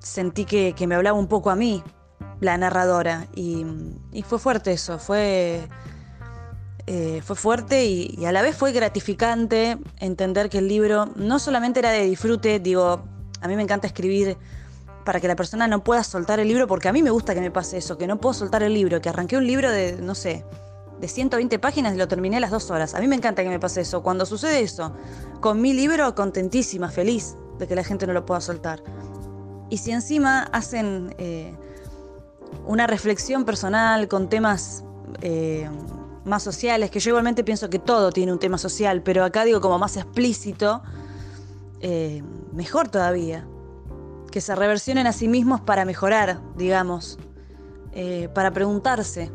sentí 0.00 0.44
que, 0.44 0.74
me 0.86 0.94
hablaba 0.96 1.18
un 1.18 1.28
poco 1.28 1.50
a 1.50 1.56
mí, 1.56 1.82
la 2.40 2.58
narradora. 2.58 3.28
Y, 3.34 3.64
fue 4.24 4.38
fuerte 4.38 4.72
eso, 4.72 4.98
fue, 4.98 5.66
eh, 6.92 7.22
fue 7.24 7.36
fuerte 7.36 7.84
y, 7.84 8.26
a 8.26 8.32
la 8.32 8.42
vez 8.42 8.56
fue 8.56 8.72
gratificante 8.72 9.78
entender 10.00 10.50
que 10.50 10.58
el 10.58 10.66
libro 10.66 11.06
no 11.14 11.38
solamente 11.38 11.78
era 11.78 11.90
de 11.90 12.02
disfrute, 12.02 12.58
digo, 12.58 13.04
a 13.40 13.46
mí 13.46 13.54
me 13.54 13.62
encanta 13.62 13.86
escribir 13.86 14.36
para 15.04 15.20
que 15.20 15.28
la 15.28 15.36
persona 15.36 15.68
no 15.68 15.84
pueda 15.84 16.02
soltar 16.02 16.40
el 16.40 16.48
libro, 16.48 16.66
porque 16.66 16.88
a 16.88 16.92
mí 16.92 17.00
me 17.00 17.10
gusta 17.10 17.32
que 17.32 17.40
me 17.40 17.52
pase 17.52 17.78
eso, 17.78 17.96
que 17.96 18.08
no 18.08 18.18
puedo 18.18 18.32
soltar 18.32 18.64
el 18.64 18.74
libro, 18.74 19.00
que 19.00 19.08
arranqué 19.08 19.36
un 19.36 19.46
libro 19.46 19.70
de, 19.70 20.02
no 20.02 20.16
sé, 20.16 20.44
de 21.00 21.06
120 21.06 21.60
páginas 21.60 21.94
y 21.94 21.96
lo 21.96 22.08
terminé 22.08 22.38
a 22.38 22.40
las 22.40 22.50
dos 22.50 22.72
horas. 22.72 22.96
A 22.96 22.98
mí 22.98 23.06
me 23.06 23.14
encanta 23.14 23.44
que 23.44 23.50
me 23.50 23.60
pase 23.60 23.82
eso. 23.82 24.02
Cuando 24.02 24.26
sucede 24.26 24.58
eso, 24.58 24.92
con 25.40 25.60
mi 25.60 25.72
libro, 25.72 26.16
contentísima, 26.16 26.90
feliz 26.90 27.36
de 27.60 27.68
que 27.68 27.76
la 27.76 27.84
gente 27.84 28.04
no 28.08 28.14
lo 28.14 28.26
pueda 28.26 28.40
soltar. 28.40 28.82
Y 29.68 29.78
si 29.78 29.92
encima 29.92 30.42
hacen 30.52 31.14
eh, 31.18 31.54
una 32.66 32.88
reflexión 32.88 33.44
personal 33.44 34.08
con 34.08 34.28
temas 34.28 34.82
eh, 35.22 35.70
más 36.24 36.42
sociales, 36.42 36.90
que 36.90 37.00
yo 37.00 37.10
igualmente 37.10 37.44
pienso 37.44 37.70
que 37.70 37.78
todo 37.78 38.10
tiene 38.12 38.32
un 38.32 38.38
tema 38.38 38.58
social, 38.58 39.02
pero 39.02 39.24
acá 39.24 39.44
digo 39.44 39.60
como 39.60 39.78
más 39.78 39.96
explícito, 39.96 40.82
eh, 41.80 42.22
mejor 42.52 42.88
todavía. 42.88 43.46
Que 44.30 44.40
se 44.40 44.54
reversionen 44.54 45.06
a 45.06 45.12
sí 45.12 45.26
mismos 45.26 45.60
para 45.60 45.84
mejorar, 45.84 46.40
digamos. 46.56 47.18
eh, 47.92 48.28
para 48.32 48.52
preguntarse, 48.52 49.30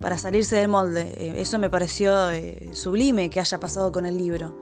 para 0.00 0.18
salirse 0.18 0.56
del 0.56 0.68
molde. 0.68 1.12
Eh, 1.16 1.40
eso 1.40 1.58
me 1.58 1.70
pareció 1.70 2.12
sublime 2.72 3.30
que 3.30 3.40
haya 3.40 3.60
pasado 3.60 3.92
con 3.92 4.06
el 4.06 4.16
libro. 4.16 4.56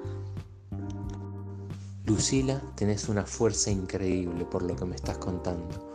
Lucila, 2.04 2.60
tenés 2.74 3.08
una 3.08 3.24
fuerza 3.24 3.70
increíble 3.70 4.44
por 4.44 4.62
lo 4.62 4.74
que 4.76 4.84
me 4.84 4.96
estás 4.96 5.18
contando. 5.18 5.88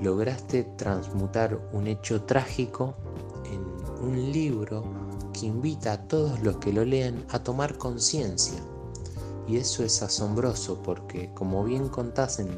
Lograste 0.00 0.64
transmutar 0.76 1.58
un 1.72 1.86
hecho 1.86 2.22
trágico 2.22 2.96
un 4.04 4.32
libro 4.32 4.84
que 5.32 5.46
invita 5.46 5.92
a 5.92 6.08
todos 6.08 6.40
los 6.42 6.58
que 6.58 6.72
lo 6.72 6.84
lean 6.84 7.24
a 7.30 7.42
tomar 7.42 7.78
conciencia. 7.78 8.60
Y 9.48 9.56
eso 9.56 9.82
es 9.82 10.02
asombroso 10.02 10.82
porque, 10.82 11.30
como 11.34 11.64
bien 11.64 11.88
contás 11.88 12.38
en 12.38 12.48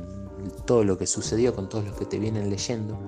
todo 0.67 0.85
lo 0.85 0.99
que 0.99 1.07
sucedió 1.07 1.55
con 1.55 1.69
todos 1.69 1.85
los 1.85 1.97
que 1.97 2.05
te 2.05 2.19
vienen 2.19 2.51
leyendo, 2.51 2.99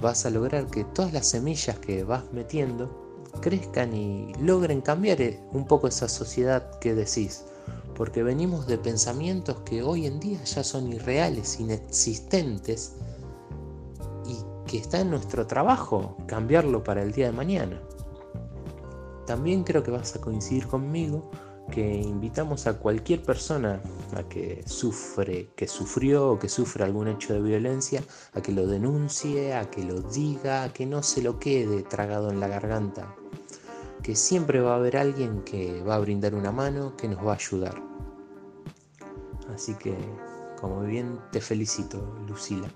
vas 0.00 0.26
a 0.26 0.30
lograr 0.30 0.66
que 0.66 0.84
todas 0.84 1.12
las 1.12 1.26
semillas 1.28 1.78
que 1.78 2.04
vas 2.04 2.24
metiendo 2.32 3.04
crezcan 3.40 3.94
y 3.94 4.32
logren 4.40 4.80
cambiar 4.80 5.20
eh, 5.20 5.40
un 5.52 5.66
poco 5.66 5.88
esa 5.88 6.08
sociedad 6.08 6.78
que 6.78 6.94
decís. 6.94 7.44
Porque 7.96 8.22
venimos 8.22 8.66
de 8.66 8.76
pensamientos 8.76 9.58
que 9.64 9.82
hoy 9.82 10.06
en 10.06 10.18
día 10.18 10.42
ya 10.44 10.64
son 10.64 10.92
irreales, 10.92 11.60
inexistentes, 11.60 12.92
que 14.74 14.80
está 14.80 14.98
en 14.98 15.10
nuestro 15.10 15.46
trabajo 15.46 16.16
cambiarlo 16.26 16.82
para 16.82 17.00
el 17.00 17.12
día 17.12 17.26
de 17.26 17.32
mañana. 17.32 17.80
También 19.24 19.62
creo 19.62 19.84
que 19.84 19.92
vas 19.92 20.16
a 20.16 20.20
coincidir 20.20 20.66
conmigo 20.66 21.30
que 21.70 21.94
invitamos 21.94 22.66
a 22.66 22.76
cualquier 22.80 23.22
persona 23.22 23.80
a 24.16 24.24
que 24.24 24.64
sufre, 24.66 25.50
que 25.54 25.68
sufrió 25.68 26.32
o 26.32 26.38
que 26.40 26.48
sufre 26.48 26.82
algún 26.82 27.06
hecho 27.06 27.34
de 27.34 27.40
violencia, 27.40 28.02
a 28.32 28.42
que 28.42 28.50
lo 28.50 28.66
denuncie, 28.66 29.54
a 29.54 29.70
que 29.70 29.84
lo 29.84 30.00
diga, 30.00 30.64
a 30.64 30.72
que 30.72 30.86
no 30.86 31.04
se 31.04 31.22
lo 31.22 31.38
quede 31.38 31.84
tragado 31.84 32.30
en 32.30 32.40
la 32.40 32.48
garganta. 32.48 33.14
Que 34.02 34.16
siempre 34.16 34.60
va 34.60 34.72
a 34.72 34.78
haber 34.78 34.96
alguien 34.96 35.42
que 35.44 35.84
va 35.84 35.94
a 35.94 36.00
brindar 36.00 36.34
una 36.34 36.50
mano, 36.50 36.96
que 36.96 37.06
nos 37.06 37.24
va 37.24 37.30
a 37.30 37.36
ayudar. 37.36 37.80
Así 39.54 39.74
que, 39.74 39.96
como 40.60 40.80
bien 40.80 41.20
te 41.30 41.40
felicito, 41.40 42.18
Lucila. 42.26 42.68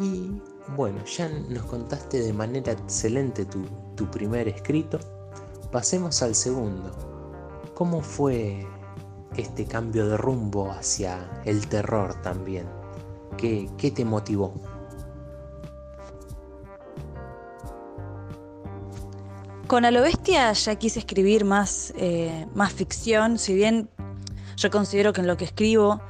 Y 0.00 0.40
bueno, 0.76 1.04
ya 1.04 1.28
nos 1.48 1.64
contaste 1.64 2.20
de 2.20 2.32
manera 2.32 2.72
excelente 2.72 3.44
tu, 3.44 4.10
primer 4.10 4.46
escrito. 4.46 5.00
Pasemos 5.72 6.22
al 6.22 6.34
segundo. 6.34 6.92
¿Cómo 7.74 8.00
fue 8.00 8.64
este 9.36 9.64
cambio 9.64 10.06
de 10.08 10.16
rumbo 10.16 10.70
hacia 10.70 11.42
el 11.44 11.66
terror 11.66 12.14
también? 12.22 12.66
¿Qué, 13.36 13.68
te 13.94 14.04
motivó? 14.04 14.54
Con 19.66 19.84
A 19.84 19.90
lo 19.90 20.00
Bestia 20.02 20.52
ya 20.52 20.76
quise 20.76 21.00
escribir 21.00 21.44
más, 21.44 21.92
eh, 21.96 22.46
más 22.54 22.72
ficción, 22.72 23.38
si 23.38 23.54
bien 23.54 23.90
yo 24.56 24.70
considero 24.70 25.12
que 25.12 25.20
en 25.20 25.26
lo 25.26 25.36
que 25.36 25.44
escribo, 25.44 26.00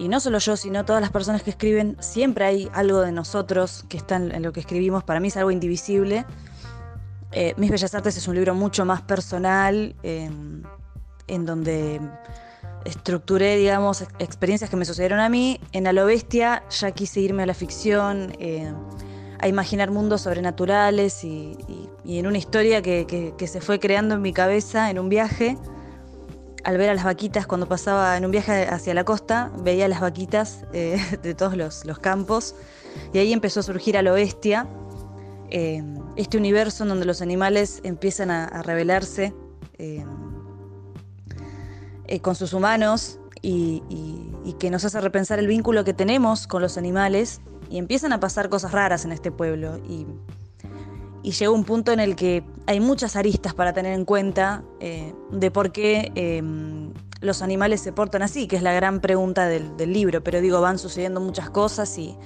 y 0.00 0.08
no 0.08 0.18
solo 0.18 0.38
yo, 0.38 0.56
sino 0.56 0.86
todas 0.86 1.02
las 1.02 1.10
personas 1.10 1.42
que 1.42 1.50
escriben, 1.50 1.96
siempre 2.00 2.46
hay 2.46 2.70
algo 2.72 3.02
de 3.02 3.12
nosotros 3.12 3.84
que 3.90 3.98
está 3.98 4.16
en 4.16 4.42
lo 4.42 4.50
que 4.52 4.60
escribimos, 4.60 5.04
para 5.04 5.20
mí 5.20 5.28
es 5.28 5.36
algo 5.36 5.50
indivisible. 5.50 6.24
Eh, 7.32 7.52
Mis 7.58 7.70
Bellas 7.70 7.94
Artes 7.94 8.16
es 8.16 8.26
un 8.26 8.34
libro 8.34 8.54
mucho 8.54 8.86
más 8.86 9.02
personal, 9.02 9.94
em, 10.02 10.62
en 11.28 11.44
donde 11.44 12.00
estructuré, 12.86 13.56
digamos, 13.56 14.02
experiencias 14.18 14.70
que 14.70 14.76
me 14.76 14.86
sucedieron 14.86 15.20
a 15.20 15.28
mí. 15.28 15.60
En 15.72 15.86
A 15.86 15.92
lo 15.92 16.06
Bestia 16.06 16.64
ya 16.70 16.90
quise 16.92 17.20
irme 17.20 17.42
a 17.42 17.46
la 17.46 17.54
ficción, 17.54 18.32
eh, 18.38 18.72
a 19.38 19.48
imaginar 19.48 19.90
mundos 19.90 20.22
sobrenaturales 20.22 21.24
y, 21.24 21.58
en 22.06 22.26
una 22.26 22.38
historia 22.38 22.80
que, 22.80 23.34
se 23.46 23.60
fue 23.60 23.78
creando 23.78 24.14
en 24.14 24.22
mi 24.22 24.32
cabeza 24.32 24.90
en 24.90 24.98
un 24.98 25.10
viaje. 25.10 25.58
Al 26.64 26.76
ver 26.76 26.90
a 26.90 26.94
las 26.94 27.04
vaquitas 27.04 27.46
cuando 27.46 27.68
pasaba 27.68 28.16
en 28.16 28.24
un 28.24 28.30
viaje 28.30 28.66
hacia 28.66 28.94
la 28.94 29.04
costa, 29.04 29.50
veía 29.62 29.88
las 29.88 30.00
vaquitas 30.00 30.64
eh, 30.72 30.98
de 31.22 31.34
todos 31.34 31.56
los, 31.56 31.98
campos 32.00 32.54
y 33.12 33.18
ahí 33.18 33.32
empezó 33.32 33.60
a 33.60 33.62
surgir 33.62 33.96
a 33.96 34.02
lo 34.02 34.14
bestia, 34.14 34.66
eh, 35.50 35.82
este 36.16 36.38
universo 36.38 36.84
en 36.84 36.90
donde 36.90 37.06
los 37.06 37.22
animales 37.22 37.80
empiezan 37.84 38.30
a, 38.30 38.44
a 38.44 38.62
revelarse 38.62 39.34
eh, 39.78 40.04
con 42.20 42.34
sus 42.34 42.52
humanos 42.52 43.20
y, 43.40 43.82
que 44.58 44.68
nos 44.68 44.84
hace 44.84 45.00
repensar 45.00 45.38
el 45.38 45.46
vínculo 45.46 45.84
que 45.84 45.94
tenemos 45.94 46.46
con 46.46 46.60
los 46.60 46.76
animales 46.76 47.40
y 47.70 47.78
empiezan 47.78 48.12
a 48.12 48.20
pasar 48.20 48.50
cosas 48.50 48.72
raras 48.72 49.04
en 49.04 49.12
este 49.12 49.30
pueblo 49.30 49.78
y, 49.88 50.06
llega 51.22 51.50
un 51.50 51.64
punto 51.64 51.92
en 51.92 52.00
el 52.00 52.16
que 52.16 52.42
hay 52.66 52.80
muchas 52.80 53.16
aristas 53.16 53.54
para 53.54 53.72
tener 53.72 53.92
en 53.92 54.04
cuenta 54.04 54.62
eh, 54.80 55.14
de 55.30 55.50
por 55.50 55.72
qué 55.72 56.12
em, 56.14 56.92
los 57.20 57.42
animales 57.42 57.80
se 57.80 57.92
portan 57.92 58.22
así, 58.22 58.46
que 58.46 58.56
es 58.56 58.62
la 58.62 58.72
gran 58.72 59.00
pregunta 59.00 59.46
del, 59.46 59.76
libro, 59.92 60.22
pero 60.22 60.40
digo, 60.40 60.60
van 60.60 60.78
sucediendo 60.78 61.20
muchas 61.20 61.50
cosas 61.50 61.96
y 61.98 62.16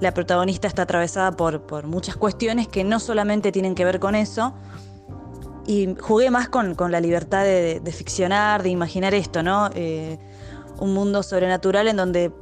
la 0.00 0.14
protagonista 0.14 0.66
está 0.66 0.82
atravesada 0.82 1.32
por, 1.32 1.62
por 1.66 1.86
muchas 1.86 2.16
cuestiones 2.16 2.68
que 2.68 2.84
no 2.84 2.98
solamente 3.00 3.52
tienen 3.52 3.74
que 3.74 3.84
ver 3.84 4.00
con 4.00 4.14
eso, 4.14 4.54
y 5.66 5.94
jugué 6.00 6.30
más 6.30 6.48
con, 6.48 6.76
la 6.90 7.00
libertad 7.00 7.44
de, 7.44 7.92
ficcionar, 7.92 8.62
de 8.62 8.70
imaginar 8.70 9.14
esto, 9.14 9.42
¿no? 9.42 9.70
Eh, 9.74 10.18
un 10.80 10.94
mundo 10.94 11.22
sobrenatural 11.22 11.86
en 11.88 11.96
donde 11.96 12.32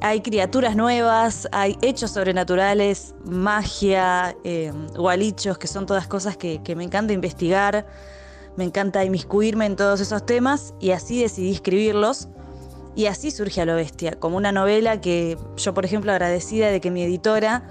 hay 0.00 0.20
criaturas 0.20 0.76
nuevas, 0.76 1.48
hay 1.52 1.76
hechos 1.82 2.12
sobrenaturales, 2.12 3.14
magia, 3.24 4.36
eh, 4.44 4.72
gualichos, 4.94 5.58
que 5.58 5.66
son 5.66 5.86
todas 5.86 6.06
cosas 6.06 6.36
que, 6.36 6.60
me 6.76 6.84
encanta 6.84 7.12
investigar, 7.12 7.86
me 8.56 8.64
encanta 8.64 9.04
inmiscuirme 9.04 9.66
en 9.66 9.76
todos 9.76 10.00
esos 10.00 10.24
temas 10.24 10.74
y 10.80 10.90
así 10.90 11.20
decidí 11.20 11.52
escribirlos. 11.52 12.28
Y 12.94 13.06
así 13.06 13.30
surge 13.30 13.60
a 13.60 13.66
lo 13.66 13.74
bestia, 13.74 14.12
como 14.12 14.38
una 14.38 14.52
novela 14.52 15.02
que 15.02 15.36
yo, 15.58 15.74
por 15.74 15.84
ejemplo, 15.84 16.12
agradecida 16.12 16.68
de 16.70 16.80
que 16.80 16.90
mi 16.90 17.02
editora 17.02 17.62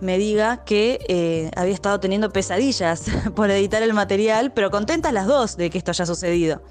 me 0.00 0.18
diga 0.18 0.64
que 0.64 1.00
eh, 1.08 1.50
había 1.56 1.74
estado 1.74 1.98
teniendo 1.98 2.30
pesadillas 2.30 3.06
por 3.34 3.50
editar 3.50 3.82
el 3.82 3.92
material, 3.92 4.52
pero 4.52 4.70
contentas 4.70 5.12
las 5.12 5.26
dos 5.26 5.56
de 5.56 5.68
que 5.70 5.78
esto 5.78 5.90
haya 5.90 6.06
sucedido. 6.06 6.62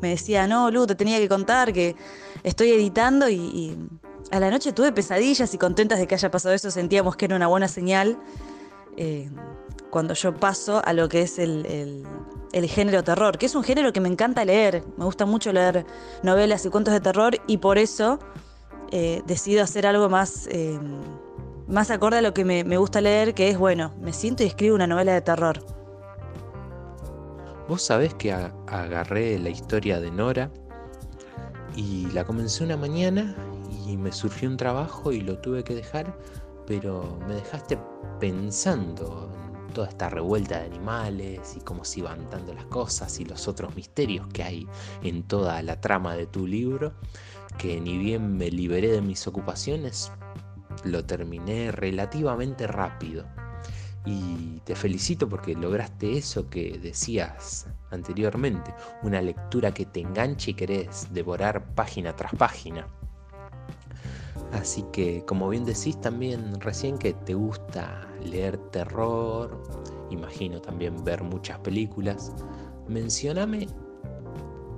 Me 0.00 0.10
decía, 0.10 0.46
no, 0.46 0.70
Lu, 0.70 0.86
te 0.86 0.94
tenía 0.94 1.18
que 1.18 1.28
contar 1.28 1.72
que 1.72 1.96
estoy 2.42 2.70
editando 2.70 3.28
y, 3.28 3.76
a 4.30 4.38
la 4.38 4.50
noche 4.50 4.72
tuve 4.72 4.92
pesadillas 4.92 5.52
y 5.54 5.58
contentas 5.58 5.98
de 5.98 6.06
que 6.06 6.14
haya 6.14 6.30
pasado 6.30 6.54
eso, 6.54 6.70
sentíamos 6.70 7.16
que 7.16 7.24
era 7.26 7.36
una 7.36 7.46
buena 7.46 7.68
señal. 7.68 8.18
Eh, 8.96 9.30
cuando 9.90 10.14
yo 10.14 10.36
paso 10.36 10.82
a 10.84 10.92
lo 10.92 11.08
que 11.08 11.22
es 11.22 11.38
el, 11.38 12.06
género 12.68 13.02
terror, 13.02 13.38
que 13.38 13.46
es 13.46 13.54
un 13.54 13.64
género 13.64 13.92
que 13.92 14.00
me 14.00 14.08
encanta 14.08 14.44
leer, 14.44 14.84
me 14.96 15.04
gusta 15.04 15.26
mucho 15.26 15.52
leer 15.52 15.84
novelas 16.22 16.64
y 16.64 16.70
cuentos 16.70 16.94
de 16.94 17.00
terror 17.00 17.40
y 17.46 17.56
por 17.56 17.78
eso 17.78 18.20
eh, 18.92 19.22
decido 19.26 19.64
hacer 19.64 19.86
algo 19.86 20.08
más 20.08 20.48
más 21.70 21.90
acorde 21.90 22.18
a 22.18 22.22
lo 22.22 22.34
que 22.34 22.44
me, 22.44 22.76
gusta 22.76 23.00
leer, 23.00 23.34
que 23.34 23.48
es, 23.48 23.58
bueno, 23.58 23.92
me 24.00 24.12
siento 24.12 24.42
y 24.42 24.46
escribo 24.46 24.74
una 24.74 24.86
novela 24.86 25.14
de 25.14 25.20
terror. 25.20 25.64
Vos 27.70 27.82
sabés 27.82 28.12
que 28.14 28.32
agarré 28.32 29.38
la 29.38 29.48
historia 29.48 30.00
de 30.00 30.10
Nora 30.10 30.50
y 31.76 32.10
la 32.10 32.24
comencé 32.24 32.64
una 32.64 32.76
mañana 32.76 33.36
y 33.86 33.96
me 33.96 34.10
surgió 34.10 34.48
un 34.48 34.56
trabajo 34.56 35.12
y 35.12 35.20
lo 35.20 35.38
tuve 35.38 35.62
que 35.62 35.76
dejar, 35.76 36.18
pero 36.66 37.20
me 37.28 37.36
dejaste 37.36 37.78
pensando 38.18 39.30
en 39.68 39.72
toda 39.72 39.86
esta 39.86 40.10
revuelta 40.10 40.58
de 40.58 40.66
animales 40.66 41.54
y 41.56 41.60
cómo 41.60 41.84
se 41.84 42.00
iban 42.00 42.28
dando 42.28 42.54
las 42.54 42.64
cosas 42.64 43.20
y 43.20 43.24
los 43.24 43.46
otros 43.46 43.76
misterios 43.76 44.26
que 44.32 44.42
hay 44.42 44.66
en 45.04 45.22
toda 45.22 45.62
la 45.62 45.80
trama 45.80 46.16
de 46.16 46.26
tu 46.26 46.48
libro, 46.48 46.92
que 47.56 47.80
ni 47.80 47.98
bien 47.98 48.36
me 48.36 48.50
liberé 48.50 48.90
de 48.90 49.00
mis 49.00 49.28
ocupaciones, 49.28 50.10
lo 50.82 51.04
terminé 51.04 51.70
relativamente 51.70 52.66
rápido. 52.66 53.26
Y 54.06 54.60
te 54.60 54.74
felicito 54.74 55.28
porque 55.28 55.54
lograste 55.54 56.16
eso 56.16 56.48
que 56.48 56.78
decías 56.78 57.66
anteriormente, 57.90 58.74
una 59.02 59.20
lectura 59.20 59.72
que 59.72 59.84
te 59.84 60.00
enganche 60.00 60.52
y 60.52 60.54
querés 60.54 61.12
devorar 61.12 61.74
página 61.74 62.16
tras 62.16 62.34
página. 62.34 62.86
Así 64.52 64.84
que, 64.92 65.24
como 65.26 65.48
bien 65.48 65.64
decís 65.64 66.00
también 66.00 66.60
recién 66.60 66.98
que 66.98 67.12
te 67.12 67.34
gusta 67.34 68.08
leer 68.24 68.58
terror, 68.70 69.62
imagino 70.10 70.60
también 70.60 71.04
ver 71.04 71.22
muchas 71.22 71.58
películas, 71.60 72.32
mencioname 72.88 73.68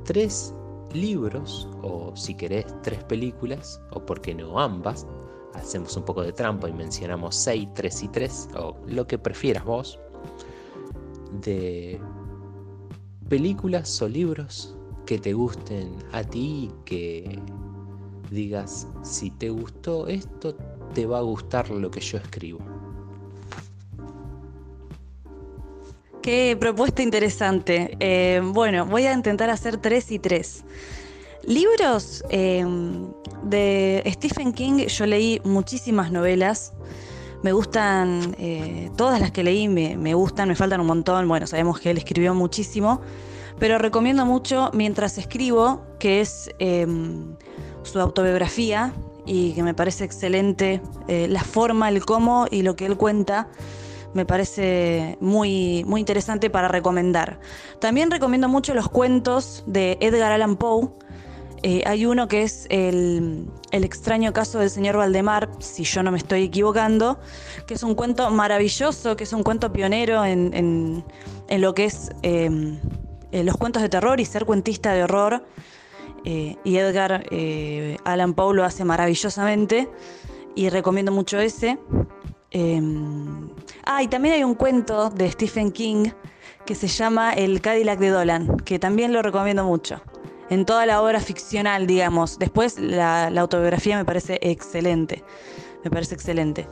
tres 0.05 0.55
libros, 0.93 1.69
o 1.83 2.15
si 2.15 2.35
querés 2.35 2.67
tres 2.83 3.03
películas, 3.05 3.81
o 3.93 4.05
por 4.05 4.21
qué 4.21 4.35
no 4.35 4.59
ambas, 4.61 5.07
hacemos 5.55 5.97
un 5.97 6.05
poco 6.05 6.23
de 6.23 6.33
trampa 6.33 6.69
y 6.69 6.73
mencionamos 6.73 7.37
6, 7.37 7.69
3 7.75 8.03
y 8.03 8.09
3, 8.09 8.49
o 8.57 8.77
lo 8.87 9.07
que 9.07 9.19
prefieras 9.19 9.65
vos, 9.65 9.99
de 11.41 12.01
películas 13.29 14.01
o 14.03 14.09
libros 14.09 14.77
que 15.07 15.19
te 15.19 15.33
gusten 15.33 15.97
a 16.13 16.23
ti 16.23 16.71
y 16.71 16.85
que 16.85 17.39
digas, 18.31 18.87
si 19.03 19.31
te 19.31 19.51
gustó 19.51 20.07
esto, 20.07 20.55
te 20.95 21.07
va 21.07 21.19
a 21.19 21.23
gustar 21.23 21.71
lo 21.71 21.91
que 21.91 22.01
yo 22.01 22.19
escribo. 22.19 22.61
Qué 26.23 26.57
propuesta 26.59 27.03
interesante. 27.03 27.97
Eh, 27.99 28.41
bueno, 28.45 28.87
voy 28.87 29.07
a 29.07 29.13
intentar 29.13 29.51
hacer 29.51 29.79
tres 29.79 30.13
y 30.13 30.21
tres. 30.21 30.65
Libros 31.45 32.25
eh, 32.31 32.65
de 33.43 34.03
Stephen 34.15 34.53
King, 34.53 34.87
yo 34.87 35.07
leí 35.07 35.41
muchísimas 35.45 36.13
novelas. 36.13 36.73
Me 37.43 37.53
gustan, 37.53 38.37
eh, 38.39 38.91
todas 38.97 39.21
las 39.21 39.33
que 39.33 39.43
leí 39.43 39.67
me, 39.67 39.97
me, 39.97 40.15
gustan, 40.15 40.49
me 40.49 40.55
faltan 40.55 40.81
un 40.81 40.87
montón. 40.87 41.27
Bueno, 41.27 41.47
sabemos 41.47 41.81
que 41.81 41.91
él 41.91 41.99
escribió 41.99 42.35
muchísimo, 42.35 43.01
pero 43.59 43.79
recomiendo 43.79 44.25
mucho 44.25 44.71
Mientras 44.73 45.19
escribo, 45.19 45.83
que 45.99 46.21
es 46.21 46.51
su 47.83 48.01
autobiografía 48.01 48.93
y 49.27 49.53
que 49.55 49.63
me 49.65 49.75
parece 49.75 50.05
excelente 50.05 50.81
la 51.09 51.43
forma, 51.43 51.89
el 51.89 52.05
cómo 52.05 52.47
y 52.51 52.63
lo 52.63 52.77
que 52.77 52.87
él 52.87 52.97
cuenta 52.97 53.49
me 54.15 54.27
parece 54.27 55.17
muy, 55.21 55.85
muy 55.87 56.01
interesante 56.01 56.51
para 56.51 56.69
recomendar. 56.69 57.41
También 57.81 58.11
recomiendo 58.11 58.49
mucho 58.49 58.75
los 58.75 58.89
cuentos 58.89 59.65
de 59.67 59.99
Edgar 60.01 60.33
Allan 60.33 60.57
Poe. 60.57 60.91
Eh, 61.65 61.83
hay 61.87 62.07
uno 62.07 62.27
que 62.27 62.43
es 62.43 62.67
el, 62.71 63.49
extraño 63.71 64.33
caso 64.33 64.59
del 64.59 64.69
señor 64.69 64.97
Valdemar, 64.97 65.49
si 65.61 65.85
yo 65.85 66.03
no 66.03 66.11
me 66.11 66.19
estoy 66.19 66.43
equivocando, 66.43 67.21
que 67.67 67.75
es 67.75 67.85
un 67.85 67.95
cuento 67.95 68.29
maravilloso, 68.31 69.17
que 69.17 69.25
es 69.25 69.33
un 69.33 69.45
cuento 69.45 69.73
pionero 69.73 70.25
en, 70.25 71.05
lo 71.49 71.75
que 71.75 71.85
es 71.85 72.11
em, 72.23 72.81
los 73.31 73.57
cuentos 73.57 73.81
de 73.81 73.89
terror 73.89 74.19
y 74.19 74.25
ser 74.25 74.45
cuentista 74.45 74.93
de 74.93 75.05
horror. 75.05 75.45
Eh, 76.25 76.57
y 76.63 76.77
Edgar 76.77 77.27
eh, 77.31 77.97
Allan 78.05 78.35
Poe 78.35 78.55
lo 78.55 78.65
hace 78.65 78.85
maravillosamente 78.85 79.89
y 80.55 80.69
recomiendo 80.69 81.13
mucho 81.13 81.39
ese. 81.39 81.79
Em, 82.51 83.51
ah, 83.85 84.03
y 84.03 84.09
también 84.09 84.35
hay 84.35 84.45
un 84.45 84.55
cuento 84.55 85.11
de 85.11 85.31
Stephen 85.31 85.71
King 85.71 86.11
que 86.67 86.75
se 86.75 86.89
llama 86.89 87.33
El 87.33 87.61
Cadillac 87.61 87.99
de 87.99 88.09
Dolan, 88.09 88.57
que 88.59 88.79
también 88.79 89.13
lo 89.13 89.23
recomiendo 89.23 89.65
mucho. 89.65 90.01
En 90.53 90.67
toda 90.67 90.85
la 90.85 91.01
obra 91.01 91.19
ficcional, 91.19 91.87
digamos. 91.87 92.39
Después 92.39 92.79
la, 92.79 93.29
autobiografía 93.29 93.97
me 93.97 94.05
parece 94.05 94.39
excelente. 94.43 95.25
Me 95.83 95.91
parece 95.91 96.15
excelente. 96.15 96.69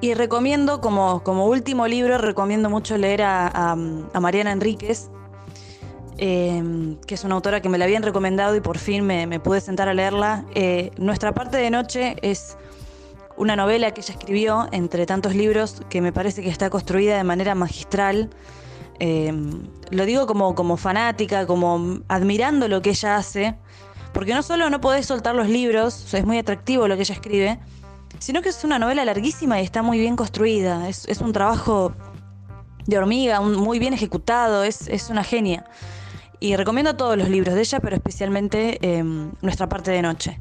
Y 0.00 0.14
recomiendo, 0.14 0.80
como, 0.80 1.46
último 1.46 1.86
libro, 1.86 2.18
recomiendo 2.18 2.68
mucho 2.68 2.98
leer 2.98 3.22
a, 3.22 3.76
Mariana 4.20 4.50
Enríquez, 4.50 5.08
em, 6.18 6.96
que 7.06 7.14
es 7.14 7.22
una 7.22 7.36
autora 7.36 7.62
que 7.62 7.68
me 7.68 7.78
la 7.78 7.84
habían 7.84 8.02
recomendado 8.02 8.56
y 8.56 8.60
por 8.60 8.78
fin 8.78 9.06
me, 9.06 9.38
pude 9.38 9.60
sentar 9.60 9.88
a 9.88 9.94
leerla. 9.94 10.44
Eh, 10.52 10.90
Nuestra 10.96 11.32
parte 11.32 11.58
de 11.58 11.70
noche 11.70 12.16
es 12.22 12.56
una 13.36 13.54
novela 13.54 13.92
que 13.92 14.00
ella 14.00 14.14
escribió 14.18 14.66
entre 14.72 15.06
tantos 15.06 15.36
libros 15.36 15.80
que 15.88 16.00
me 16.00 16.12
parece 16.12 16.42
que 16.42 16.48
está 16.48 16.70
construida 16.70 17.16
de 17.16 17.22
manera 17.22 17.54
magistral. 17.54 18.30
Em, 18.98 19.66
lo 19.90 20.04
digo 20.04 20.26
como, 20.26 20.54
como 20.54 20.76
fanática, 20.76 21.46
como 21.46 22.00
admirando 22.08 22.68
lo 22.68 22.82
que 22.82 22.90
ella 22.90 23.16
hace, 23.16 23.56
porque 24.12 24.34
no 24.34 24.42
solo 24.42 24.70
no 24.70 24.80
podés 24.80 25.06
soltar 25.06 25.34
los 25.34 25.48
libros, 25.48 26.12
es 26.14 26.24
muy 26.24 26.38
atractivo 26.38 26.88
lo 26.88 26.96
que 26.96 27.02
ella 27.02 27.14
escribe, 27.14 27.60
sino 28.18 28.42
que 28.42 28.50
es 28.50 28.62
una 28.64 28.78
novela 28.78 29.04
larguísima 29.04 29.60
y 29.60 29.64
está 29.64 29.82
muy 29.82 29.98
bien 29.98 30.16
construida, 30.16 30.88
es, 30.88 31.06
un 31.20 31.32
trabajo 31.32 31.92
de 32.86 32.98
hormiga, 32.98 33.40
muy 33.40 33.78
bien 33.78 33.94
ejecutado, 33.94 34.64
es, 34.64 35.08
una 35.10 35.24
genia. 35.24 35.64
Y 36.38 36.56
recomiendo 36.56 36.96
todos 36.96 37.16
los 37.16 37.28
libros 37.28 37.54
de 37.54 37.60
ella, 37.60 37.80
pero 37.80 37.94
especialmente 37.96 38.78
em, 38.82 39.32
Nuestra 39.42 39.68
parte 39.68 39.92
de 39.92 40.02
noche. 40.02 40.40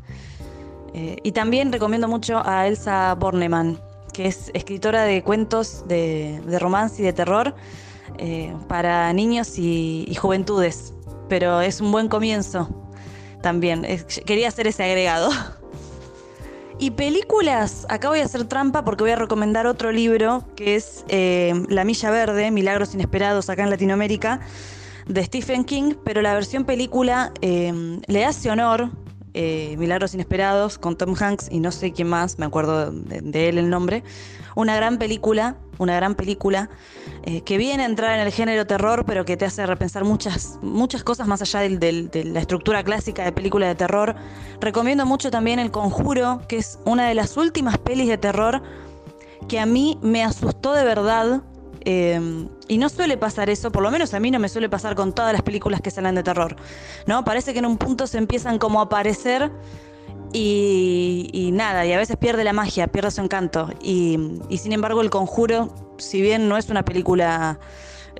Eh, 0.94 1.18
y 1.24 1.32
también 1.32 1.72
recomiendo 1.72 2.08
mucho 2.08 2.42
a 2.46 2.68
Elsa 2.68 3.16
Bornemann, 3.16 3.80
que 4.12 4.28
es 4.28 4.52
escritora 4.54 5.04
de 5.04 5.24
cuentos 5.24 5.86
de, 5.88 6.42
romance 6.60 7.02
y 7.02 7.06
de 7.06 7.14
terror 7.14 7.56
eh, 8.18 8.54
para 8.68 9.12
niños 9.14 9.58
y, 9.58 10.14
juventudes. 10.16 10.94
Pero 11.30 11.62
es 11.62 11.82
un 11.82 11.92
buen 11.92 12.08
comienzo 12.08 12.70
también. 13.42 13.86
quería 14.26 14.48
hacer 14.48 14.68
ese 14.68 14.84
agregado. 14.84 15.30
Y 16.80 16.90
películas, 16.90 17.86
acá 17.90 18.10
voy 18.10 18.22
a 18.22 18.26
hacer 18.26 18.46
trampa 18.46 18.84
porque 18.84 19.04
voy 19.04 19.12
a 19.12 19.16
recomendar 19.16 19.68
otro 19.68 19.92
libro 19.92 20.44
que 20.56 20.76
es 20.76 21.06
eh, 21.10 21.54
La 21.70 21.84
Milla 21.84 22.10
Verde, 22.10 22.50
Milagros 22.50 22.96
Inesperados 22.96 23.52
acá 23.52 23.62
en 23.62 23.70
Latinoamérica, 23.70 24.40
de 25.06 25.24
Stephen 25.24 25.64
King, 25.64 25.94
pero 26.04 26.24
la 26.24 26.34
versión 26.34 26.66
película 26.66 27.34
le 27.40 28.26
hace 28.26 28.50
honor 28.50 28.90
eh, 29.34 29.76
Milagros 29.78 30.14
Inesperados 30.14 30.78
con 30.78 30.98
Tom 30.98 31.16
Hanks 31.20 31.48
y 31.52 31.60
no 31.60 31.72
sé 31.72 31.92
quién 31.92 32.10
más, 32.10 32.38
me 32.40 32.46
acuerdo 32.46 32.92
de, 32.92 33.50
él 33.50 33.58
el 33.58 33.70
nombre. 33.70 34.04
Una 34.56 34.76
gran 34.76 34.98
película, 34.98 35.56
una 35.78 35.96
gran 35.96 36.16
película 36.16 36.70
eh, 37.24 37.42
que 37.42 37.58
viene 37.58 37.84
a 37.84 37.86
entrar 37.86 38.20
en 38.20 38.26
el 38.26 38.34
género 38.34 38.68
terror, 38.68 39.06
pero 39.06 39.24
que 39.24 39.38
te 39.38 39.46
hace 39.46 39.66
repensar 39.66 40.04
muchas, 40.04 40.60
muchas 40.62 41.04
cosas 41.04 41.28
más 41.28 41.42
allá 41.42 41.62
de 41.62 42.24
la 42.26 42.40
estructura 42.40 42.84
clásica 42.84 43.24
de 43.24 43.32
película 43.32 43.68
de 43.68 43.76
terror. 43.76 44.16
Recomiendo 44.60 45.06
mucho 45.06 45.32
también 45.32 45.60
El 45.60 45.72
Conjuro, 45.72 46.42
que 46.48 46.58
es 46.58 46.80
una 46.86 47.08
de 47.08 47.16
las 47.16 47.38
últimas 47.38 47.78
pelis 47.78 48.10
de 48.10 48.18
terror 48.18 48.62
que 49.48 49.60
a 49.60 49.66
mí 49.66 49.98
me 50.02 50.24
asustó 50.24 50.74
de 50.74 50.84
verdad 50.84 51.42
Em, 51.84 52.48
y 52.68 52.78
no 52.78 52.90
suele 52.90 53.18
pasar 53.18 53.50
eso, 53.50 53.72
por 53.72 53.82
lo 53.82 53.90
menos 53.90 54.14
a 54.14 54.20
mí 54.20 54.30
no 54.30 54.40
me 54.40 54.50
suele 54.50 54.70
pasar 54.70 54.96
con 54.96 55.14
todas 55.14 55.34
las 55.34 55.42
películas 55.42 55.82
que 55.82 55.90
salen 55.90 56.16
de 56.16 56.24
terror. 56.24 56.56
¿no? 57.08 57.24
Parece 57.26 57.54
que 57.54 57.60
en 57.60 57.66
un 57.66 57.78
punto 57.78 58.08
se 58.08 58.18
empiezan 58.18 58.60
como 58.60 58.80
a 58.80 58.84
aparecer 58.84 59.52
y, 60.34 61.50
nada, 61.54 61.86
y 61.86 61.92
a 61.92 61.98
veces 61.98 62.18
pierde 62.18 62.44
la 62.44 62.54
magia, 62.54 62.88
pierde 62.88 63.12
su 63.12 63.22
encanto. 63.22 63.70
Y, 63.82 64.18
sin 64.58 64.72
embargo, 64.72 65.02
El 65.02 65.10
Conjuro, 65.10 65.74
si 65.98 66.22
bien 66.22 66.48
no 66.48 66.58
es 66.58 66.70
una 66.70 66.86
película 66.86 67.60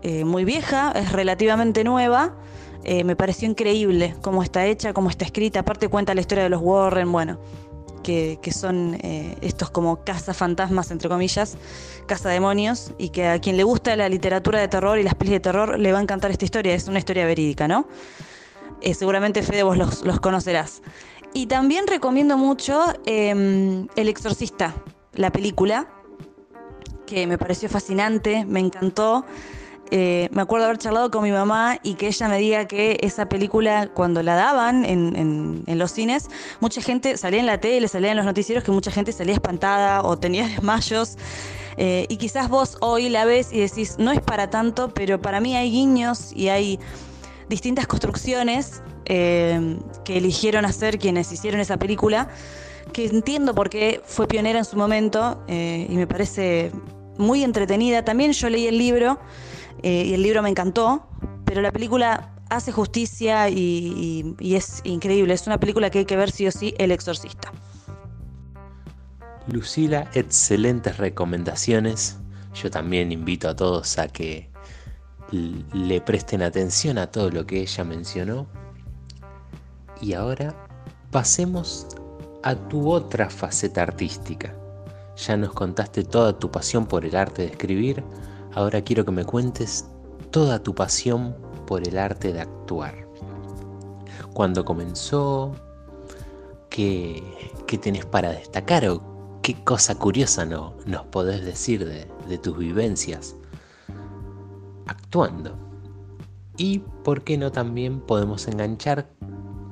eh, 0.02 0.26
muy 0.26 0.44
vieja, 0.44 0.92
es 0.96 1.12
relativamente 1.12 1.84
nueva. 1.84 2.36
Eh, 2.84 3.04
me 3.04 3.16
pareció 3.16 3.48
increíble 3.48 4.16
cómo 4.22 4.42
está 4.44 4.66
hecha, 4.66 4.92
cómo 4.92 5.10
está 5.10 5.24
escrita. 5.24 5.60
Aparte 5.60 5.88
cuenta 5.88 6.14
la 6.16 6.22
historia 6.22 6.44
de 6.44 6.50
los 6.50 6.62
Warren, 6.62 7.12
bueno, 7.12 7.40
que, 8.02 8.40
son 8.52 8.96
eh, 9.02 9.38
estos 9.42 9.70
como 9.70 10.04
casa 10.04 10.34
fantasmas, 10.34 10.92
entre 10.92 11.10
comillas, 11.10 11.58
casa 12.06 12.30
demonios, 12.30 12.94
y 12.98 13.10
que 13.10 13.28
a 13.28 13.40
quien 13.40 13.58
le 13.58 13.64
gusta 13.64 13.96
la 13.96 14.10
literatura 14.10 14.60
de 14.60 14.68
terror 14.68 15.00
y 15.00 15.04
las 15.04 15.16
pelis 15.16 15.34
de 15.34 15.40
terror 15.40 15.80
le 15.80 15.92
va 15.92 16.00
a 16.00 16.02
encantar 16.02 16.32
esta 16.32 16.46
historia, 16.46 16.74
es 16.74 16.88
una 16.88 17.00
historia 17.00 17.26
verídica, 17.26 17.68
¿no? 17.68 17.88
Eh, 18.82 18.94
seguramente 18.94 19.44
Fede 19.44 19.64
vos 19.64 19.78
los, 19.78 20.04
los, 20.04 20.20
conocerás. 20.20 20.82
Y 21.34 21.46
también 21.46 21.88
recomiendo 21.88 22.38
mucho 22.38 22.84
em, 23.06 23.88
El 23.96 24.10
Exorcista, 24.10 24.76
la 25.14 25.32
película, 25.32 25.88
que 27.06 27.28
me 27.28 27.38
pareció 27.38 27.70
fascinante, 27.70 28.46
me 28.46 28.60
encantó. 28.60 29.26
Eh, 29.94 30.30
me 30.32 30.42
acuerdo 30.42 30.68
haber 30.68 30.78
charlado 30.78 31.12
con 31.12 31.22
mi 31.22 31.32
mamá 31.32 31.78
y 31.84 31.96
que 31.96 32.08
ella 32.08 32.30
me 32.30 32.38
diga 32.38 32.66
que 32.66 32.98
esa 33.02 33.28
película, 33.28 33.90
cuando 33.94 34.24
la 34.24 34.36
daban 34.36 34.86
en, 34.86 35.64
los 35.68 35.92
cines, 35.92 36.30
mucha 36.62 36.82
gente 36.82 37.18
salía 37.18 37.42
en 37.42 37.46
la 37.46 37.60
tele, 37.60 37.90
salía 37.90 38.12
en 38.12 38.18
los 38.18 38.26
noticieros, 38.26 38.64
que 38.64 38.72
mucha 38.72 38.90
gente 38.90 39.12
salía 39.12 39.34
espantada 39.34 40.02
o 40.04 40.18
tenía 40.18 40.48
desmayos. 40.48 41.18
Eh, 41.76 42.06
y 42.08 42.16
quizás 42.16 42.48
vos 42.48 42.78
hoy 42.80 43.10
la 43.10 43.26
ves 43.26 43.52
y 43.52 43.60
decís, 43.60 43.96
no 43.98 44.14
es 44.14 44.22
para 44.22 44.50
tanto, 44.50 44.94
pero 44.94 45.20
para 45.22 45.42
mí 45.42 45.58
hay 45.58 45.70
guiños 45.70 46.32
y 46.34 46.48
hay 46.48 46.80
distintas 47.50 47.86
construcciones 47.86 48.82
eh, 49.06 49.78
que 50.06 50.18
eligieron 50.18 50.64
hacer 50.64 51.00
quienes 51.00 51.30
hicieron 51.34 51.60
esa 51.60 51.76
película, 51.76 52.30
que 52.94 53.08
entiendo 53.08 53.54
por 53.54 53.70
qué 53.70 54.02
fue 54.06 54.26
pionera 54.26 54.60
en 54.60 54.66
su 54.66 54.78
momento 54.78 55.44
y 55.48 55.96
me 55.96 56.08
parece 56.08 56.72
muy 57.18 57.44
entretenida. 57.44 58.06
También 58.06 58.32
yo 58.32 58.50
leí 58.50 58.68
el 58.68 58.78
libro 58.78 59.20
eh, 59.84 60.06
y 60.08 60.14
el 60.14 60.24
libro 60.24 60.42
me 60.42 60.50
encantó, 60.50 61.08
pero 61.46 61.62
la 61.62 61.72
película 61.72 62.32
hace 62.50 62.72
justicia 62.72 63.50
y, 63.50 64.36
es 64.40 64.82
increíble. 64.84 65.34
Es 65.34 65.48
una 65.48 65.60
película 65.60 65.90
que 65.90 66.00
hay 66.00 66.06
que 66.06 66.18
ver 66.18 66.32
sí 66.32 66.48
o 66.48 66.52
sí, 66.52 66.74
El 66.78 66.92
Exorcista. 66.92 67.52
Lucila, 69.48 70.10
excelentes 70.14 70.98
recomendaciones. 70.98 72.18
Yo 72.54 72.70
también 72.70 73.12
invito 73.12 73.50
a 73.50 73.56
todos 73.56 73.98
a 73.98 74.08
que 74.08 74.50
le 75.32 76.02
presten 76.02 76.42
atención 76.42 76.98
a 76.98 77.08
todo 77.08 77.30
lo 77.30 77.46
que 77.46 77.62
ella 77.62 77.84
mencionó. 77.84 78.48
Y 80.02 80.14
ahora 80.14 80.54
pasemos 81.10 81.88
a 82.44 82.56
tu 82.56 82.92
otra 82.92 83.30
faceta 83.30 83.84
artística. 83.84 84.54
Ya 85.16 85.38
nos 85.38 85.54
contaste 85.54 86.04
toda 86.04 86.38
tu 86.38 86.52
pasión 86.52 86.86
por 86.86 87.06
el 87.06 87.16
arte 87.16 87.44
de 87.44 87.48
escribir, 87.50 88.04
Ahora 88.54 88.82
quiero 88.82 89.06
que 89.06 89.12
me 89.12 89.24
cuentes 89.24 89.86
toda 90.30 90.62
tu 90.62 90.76
pasión 90.76 91.36
por 91.66 91.88
el 91.88 91.98
arte 91.98 92.34
de 92.34 92.42
actuar. 92.42 93.08
¿Cuándo 94.34 94.66
comenzó? 94.66 95.56
¿Qué, 96.70 97.24
qué 97.66 97.78
tenés 97.78 98.06
para 98.06 98.32
destacar 98.32 98.88
o 98.90 99.02
qué 99.42 99.56
cosa 99.64 99.96
curiosa 99.96 100.46
no, 100.46 100.74
nos 100.86 101.06
podés 101.08 101.44
decir 101.46 101.86
de, 101.86 102.08
de 102.28 102.38
tus 102.38 102.58
vivencias 102.58 103.36
actuando? 104.88 105.58
Y 106.58 106.80
por 107.04 107.24
qué 107.24 107.38
no 107.38 107.52
también 107.52 108.02
podemos 108.02 108.48
enganchar, 108.48 109.10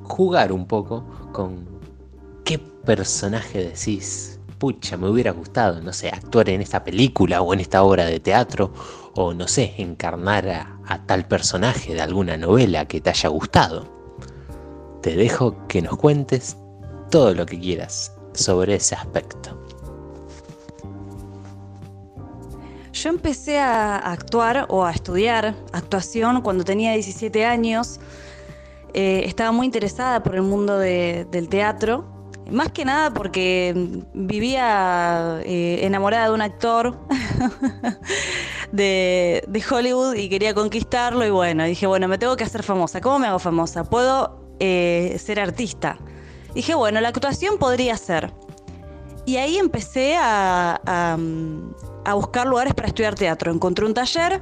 jugar 0.04 0.52
un 0.52 0.66
poco 0.66 1.04
con 1.32 1.66
qué 2.44 2.58
personaje 2.58 3.62
decís 3.62 4.39
pucha, 4.60 4.98
me 4.98 5.08
hubiera 5.08 5.32
gustado, 5.32 5.80
no 5.80 5.92
sé, 5.92 6.10
actuar 6.10 6.50
en 6.50 6.60
esta 6.60 6.84
película 6.84 7.40
o 7.40 7.52
en 7.54 7.60
esta 7.60 7.82
obra 7.82 8.04
de 8.04 8.20
teatro, 8.20 8.72
o 9.14 9.32
no 9.32 9.48
sé, 9.48 9.74
encarnar 9.78 10.48
a, 10.48 11.06
tal 11.06 11.26
personaje 11.26 11.94
de 11.94 12.02
alguna 12.02 12.36
novela 12.36 12.84
que 12.86 13.00
te 13.00 13.10
haya 13.10 13.30
gustado. 13.30 13.88
Te 15.00 15.16
dejo 15.16 15.66
que 15.66 15.80
nos 15.80 15.96
cuentes 15.96 16.58
todo 17.10 17.34
lo 17.34 17.46
que 17.46 17.58
quieras 17.58 18.14
sobre 18.34 18.74
ese 18.74 18.94
aspecto. 18.94 19.58
Yo 22.92 23.08
empecé 23.08 23.58
a 23.58 23.96
actuar 23.96 24.66
o 24.68 24.84
a 24.84 24.90
estudiar 24.90 25.54
actuación 25.72 26.42
cuando 26.42 26.64
tenía 26.64 26.92
17 26.92 27.46
años. 27.46 27.98
Eh, 28.92 29.22
estaba 29.24 29.52
muy 29.52 29.64
interesada 29.64 30.22
por 30.22 30.34
el 30.34 30.42
mundo 30.42 30.76
del 30.78 31.48
teatro, 31.48 32.19
más 32.50 32.72
que 32.72 32.84
nada 32.84 33.12
porque 33.12 34.02
vivía 34.14 35.40
eh, 35.44 35.80
enamorada 35.82 36.28
de 36.28 36.34
un 36.34 36.42
actor 36.42 36.98
de, 38.72 39.64
Hollywood 39.70 40.14
y 40.14 40.28
quería 40.28 40.54
conquistarlo 40.54 41.24
y 41.24 41.30
bueno, 41.30 41.64
dije, 41.64 41.86
bueno, 41.86 42.08
me 42.08 42.18
tengo 42.18 42.36
que 42.36 42.44
hacer 42.44 42.62
famosa. 42.62 43.00
¿Cómo 43.00 43.18
me 43.18 43.26
hago 43.26 43.38
famosa? 43.38 43.84
Puedo 43.84 44.56
eh, 44.58 45.16
ser 45.18 45.40
artista. 45.40 45.98
Dije, 46.54 46.74
bueno, 46.74 47.00
la 47.00 47.08
actuación 47.08 47.58
podría 47.58 47.96
ser. 47.96 48.32
Y 49.26 49.36
ahí 49.36 49.58
empecé 49.58 50.16
a, 50.16 50.80
a 52.04 52.14
buscar 52.14 52.46
lugares 52.46 52.74
para 52.74 52.88
estudiar 52.88 53.14
teatro. 53.14 53.52
Encontré 53.52 53.84
un 53.84 53.94
taller, 53.94 54.40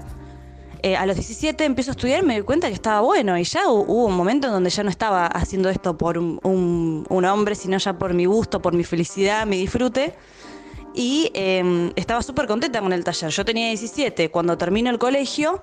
eh, 0.83 0.97
a 0.97 1.07
los 1.07 1.17
17 1.17 1.65
empiezo 1.65 1.91
a 1.91 1.93
estudiar 1.93 2.23
y 2.23 2.27
me 2.27 2.37
di 2.37 2.43
cuenta 2.43 2.69
que 2.69 2.75
estaba 2.75 3.01
bueno. 3.01 3.37
Y 3.39 3.45
ya 3.45 3.69
hubo 3.69 4.07
un 4.07 4.17
momento 4.17 4.47
en 4.47 4.53
donde 4.53 4.71
ya 4.71 4.83
no 4.83 4.91
estaba 4.91 5.27
haciendo 5.27 5.69
esto 5.69 5.97
por 5.97 6.19
un, 6.19 7.07
hombre, 7.11 7.55
sino 7.55 7.79
ya 7.79 7.99
por 7.99 8.15
mi 8.15 8.27
gusto, 8.27 8.63
por 8.63 8.75
mi 8.75 8.85
felicidad, 8.85 9.47
mi 9.47 9.59
disfrute. 9.59 10.15
Y 10.95 11.31
em, 11.35 11.93
estaba 11.97 12.23
súper 12.23 12.47
contenta 12.47 12.81
con 12.81 12.93
el 12.93 13.05
taller. 13.05 13.31
Yo 13.31 13.45
tenía 13.45 13.69
17. 13.69 14.31
Cuando 14.31 14.57
termino 14.57 14.91
el 14.91 14.99
colegio, 14.99 15.63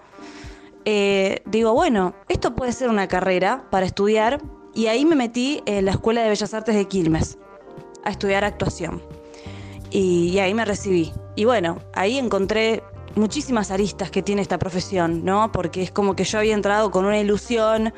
eh, 0.86 1.42
digo, 1.46 1.74
bueno, 1.74 2.16
esto 2.28 2.56
puede 2.56 2.72
ser 2.74 2.90
una 2.90 3.08
carrera 3.08 3.66
para 3.70 3.86
estudiar. 3.86 4.42
Y 4.74 4.88
ahí 4.88 5.06
me 5.06 5.16
metí 5.16 5.62
en 5.66 5.86
la 5.86 5.92
Escuela 5.92 6.22
de 6.22 6.30
Bellas 6.30 6.54
Artes 6.54 6.76
de 6.76 6.88
Quilmes 6.88 7.38
a 8.04 8.12
estudiar 8.12 8.44
actuación. 8.44 9.02
y 9.92 10.40
ahí 10.40 10.54
me 10.54 10.66
recibí. 10.66 11.14
Y 11.38 11.46
bueno, 11.46 11.80
ahí 11.94 12.18
encontré 12.18 12.84
muchísimas 13.16 13.72
aristas 13.72 14.12
que 14.12 14.22
tiene 14.22 14.42
esta 14.42 14.58
profesión, 14.58 15.24
¿no? 15.24 15.52
Porque 15.52 15.82
es 15.82 15.92
como 15.92 16.16
que 16.16 16.24
yo 16.24 16.40
había 16.40 16.54
entrado 16.54 16.92
con 16.92 17.06
una 17.06 17.20
ilusión 17.20 17.94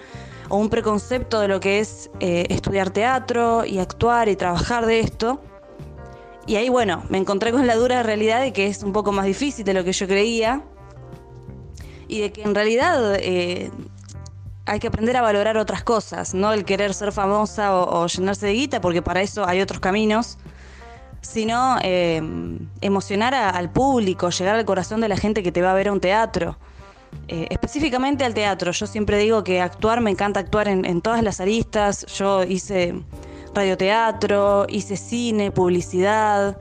o 0.49 0.57
un 0.57 0.69
preconcepto 0.69 1.39
de 1.39 1.47
lo 1.47 1.59
que 1.59 1.79
es 1.79 2.09
eh, 2.19 2.45
estudiar 2.49 2.91
teatro 2.91 3.65
y 3.65 3.79
actuar 3.79 4.29
y 4.29 4.35
trabajar 4.35 4.85
de 4.85 4.99
esto. 4.99 5.41
Y 6.45 6.55
ahí, 6.55 6.69
bueno, 6.69 7.03
me 7.09 7.17
encontré 7.17 7.51
con 7.51 7.67
la 7.67 7.75
dura 7.75 8.03
realidad 8.03 8.41
de 8.41 8.53
que 8.53 8.67
es 8.67 8.83
un 8.83 8.93
poco 8.93 9.11
más 9.11 9.25
difícil 9.25 9.65
de 9.65 9.73
lo 9.73 9.83
que 9.83 9.91
yo 9.91 10.07
creía 10.07 10.63
y 12.07 12.21
de 12.21 12.31
que 12.31 12.43
en 12.43 12.55
realidad 12.55 13.15
eh, 13.15 13.69
hay 14.65 14.79
que 14.79 14.87
aprender 14.87 15.17
a 15.17 15.21
valorar 15.21 15.57
otras 15.57 15.83
cosas, 15.83 16.33
no 16.33 16.53
el 16.53 16.63
querer 16.63 16.93
ser 16.93 17.11
famosa 17.11 17.75
o, 17.75 18.03
o 18.03 18.07
llenarse 18.07 18.45
de 18.45 18.53
guita, 18.53 18.79
porque 18.79 19.01
para 19.01 19.21
eso 19.21 19.45
hay 19.45 19.59
otros 19.59 19.81
caminos 19.81 20.37
sino 21.27 21.77
eh, 21.83 22.21
emocionar 22.79 23.33
al 23.35 23.69
público, 23.69 24.29
llegar 24.29 24.55
al 24.55 24.65
corazón 24.65 25.01
de 25.01 25.09
la 25.09 25.17
gente 25.17 25.43
que 25.43 25.51
te 25.51 25.61
va 25.61 25.71
a 25.71 25.73
ver 25.73 25.89
a 25.89 25.91
un 25.91 25.99
teatro. 25.99 26.57
Eh, 27.27 27.47
específicamente 27.49 28.23
al 28.23 28.33
teatro, 28.33 28.71
yo 28.71 28.87
siempre 28.87 29.17
digo 29.17 29.43
que 29.43 29.59
actuar, 29.59 29.99
me 29.99 30.09
encanta 30.09 30.39
actuar 30.39 30.69
en, 30.69 31.01
todas 31.01 31.21
las 31.23 31.41
aristas, 31.41 32.05
yo 32.05 32.43
hice 32.43 33.01
radioteatro, 33.53 34.67
hice 34.69 34.95
cine, 34.95 35.51
publicidad, 35.51 36.57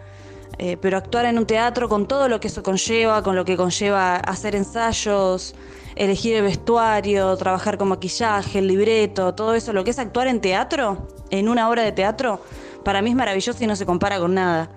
eh, 0.59 0.77
pero 0.81 0.97
actuar 0.97 1.27
en 1.27 1.39
un 1.39 1.47
teatro 1.47 1.89
con 1.89 2.09
todo 2.09 2.29
lo 2.29 2.41
que 2.41 2.49
eso 2.49 2.63
conlleva, 2.65 3.23
con 3.23 3.37
lo 3.37 3.45
que 3.45 3.57
conlleva 3.57 4.17
hacer 4.17 4.57
ensayos, 4.57 5.55
elegir 5.95 6.35
el 6.37 6.43
vestuario, 6.43 7.37
trabajar 7.37 7.79
con 7.79 7.89
maquillaje, 7.89 8.59
el 8.59 8.67
libreto, 8.67 9.33
todo 9.35 9.55
eso, 9.55 9.73
lo 9.73 9.85
que 9.85 9.91
es 9.91 9.99
actuar 10.01 10.27
en 10.27 10.41
teatro, 10.41 11.07
en 11.31 11.49
una 11.49 11.69
obra 11.69 11.83
de 11.83 11.93
teatro, 11.93 12.41
para 12.87 13.03
mí 13.03 13.11
es 13.11 13.17
maravilloso 13.17 13.65
y 13.65 13.67
no 13.67 13.75
se 13.75 13.85
compara 13.85 14.21
con 14.21 14.35
nada. 14.35 14.71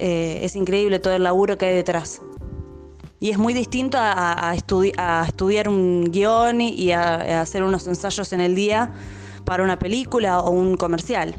Eh, 0.00 0.40
es 0.42 0.56
increíble 0.56 0.98
todo 0.98 1.14
el 1.14 1.22
laburo 1.22 1.56
que 1.56 1.66
hay 1.66 1.74
detrás. 1.76 2.20
Y 3.20 3.30
es 3.30 3.38
muy 3.38 3.54
distinto 3.54 3.96
a, 4.00 4.52
estudiar 4.56 5.68
un 5.68 6.10
guion 6.10 6.60
y 6.60 6.90
a, 6.90 7.40
hacer 7.40 7.62
unos 7.62 7.86
ensayos 7.86 8.32
en 8.32 8.40
el 8.40 8.56
día 8.56 8.92
para 9.44 9.62
una 9.62 9.78
película 9.78 10.40
o 10.40 10.50
un 10.50 10.76
comercial. 10.76 11.36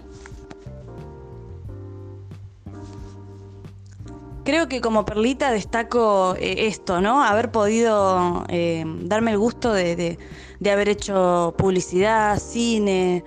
Creo 4.45 4.69
que 4.69 4.79
como 4.79 5.03
perlita 5.03 5.51
destaco 5.51 6.33
eh, 6.39 6.67
esto, 6.67 7.01
¿no? 7.01 7.25
Haber 7.25 7.51
podido 7.51 8.45
eh, 8.47 8.85
darme 9.01 9.31
el 9.31 9.37
gusto 9.37 9.73
de 9.73 10.17
haber 10.65 10.87
hecho 10.87 11.53
publicidad, 11.57 12.39
cine, 12.39 13.25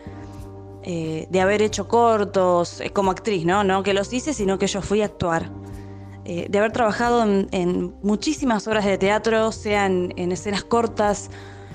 eh, 0.84 1.28
de 1.30 1.40
haber 1.40 1.62
hecho 1.62 1.86
cortos 1.86 2.80
eh, 2.80 2.90
como 2.90 3.12
actriz, 3.12 3.44
¿no? 3.44 3.62
No 3.62 3.84
que 3.84 3.94
los 3.94 4.12
hice, 4.12 4.34
sino 4.34 4.58
que 4.58 4.66
yo 4.66 4.82
fui 4.82 5.02
a 5.02 5.04
actuar. 5.04 5.50
Eh, 6.24 6.46
de 6.48 6.58
haber 6.58 6.72
trabajado 6.72 7.22
en, 7.22 7.94
muchísimas 8.02 8.66
obras 8.66 8.84
de 8.84 8.98
teatro, 8.98 9.52
sean 9.52 10.12
en 10.16 10.32
escenas 10.32 10.64
cortas, 10.64 11.30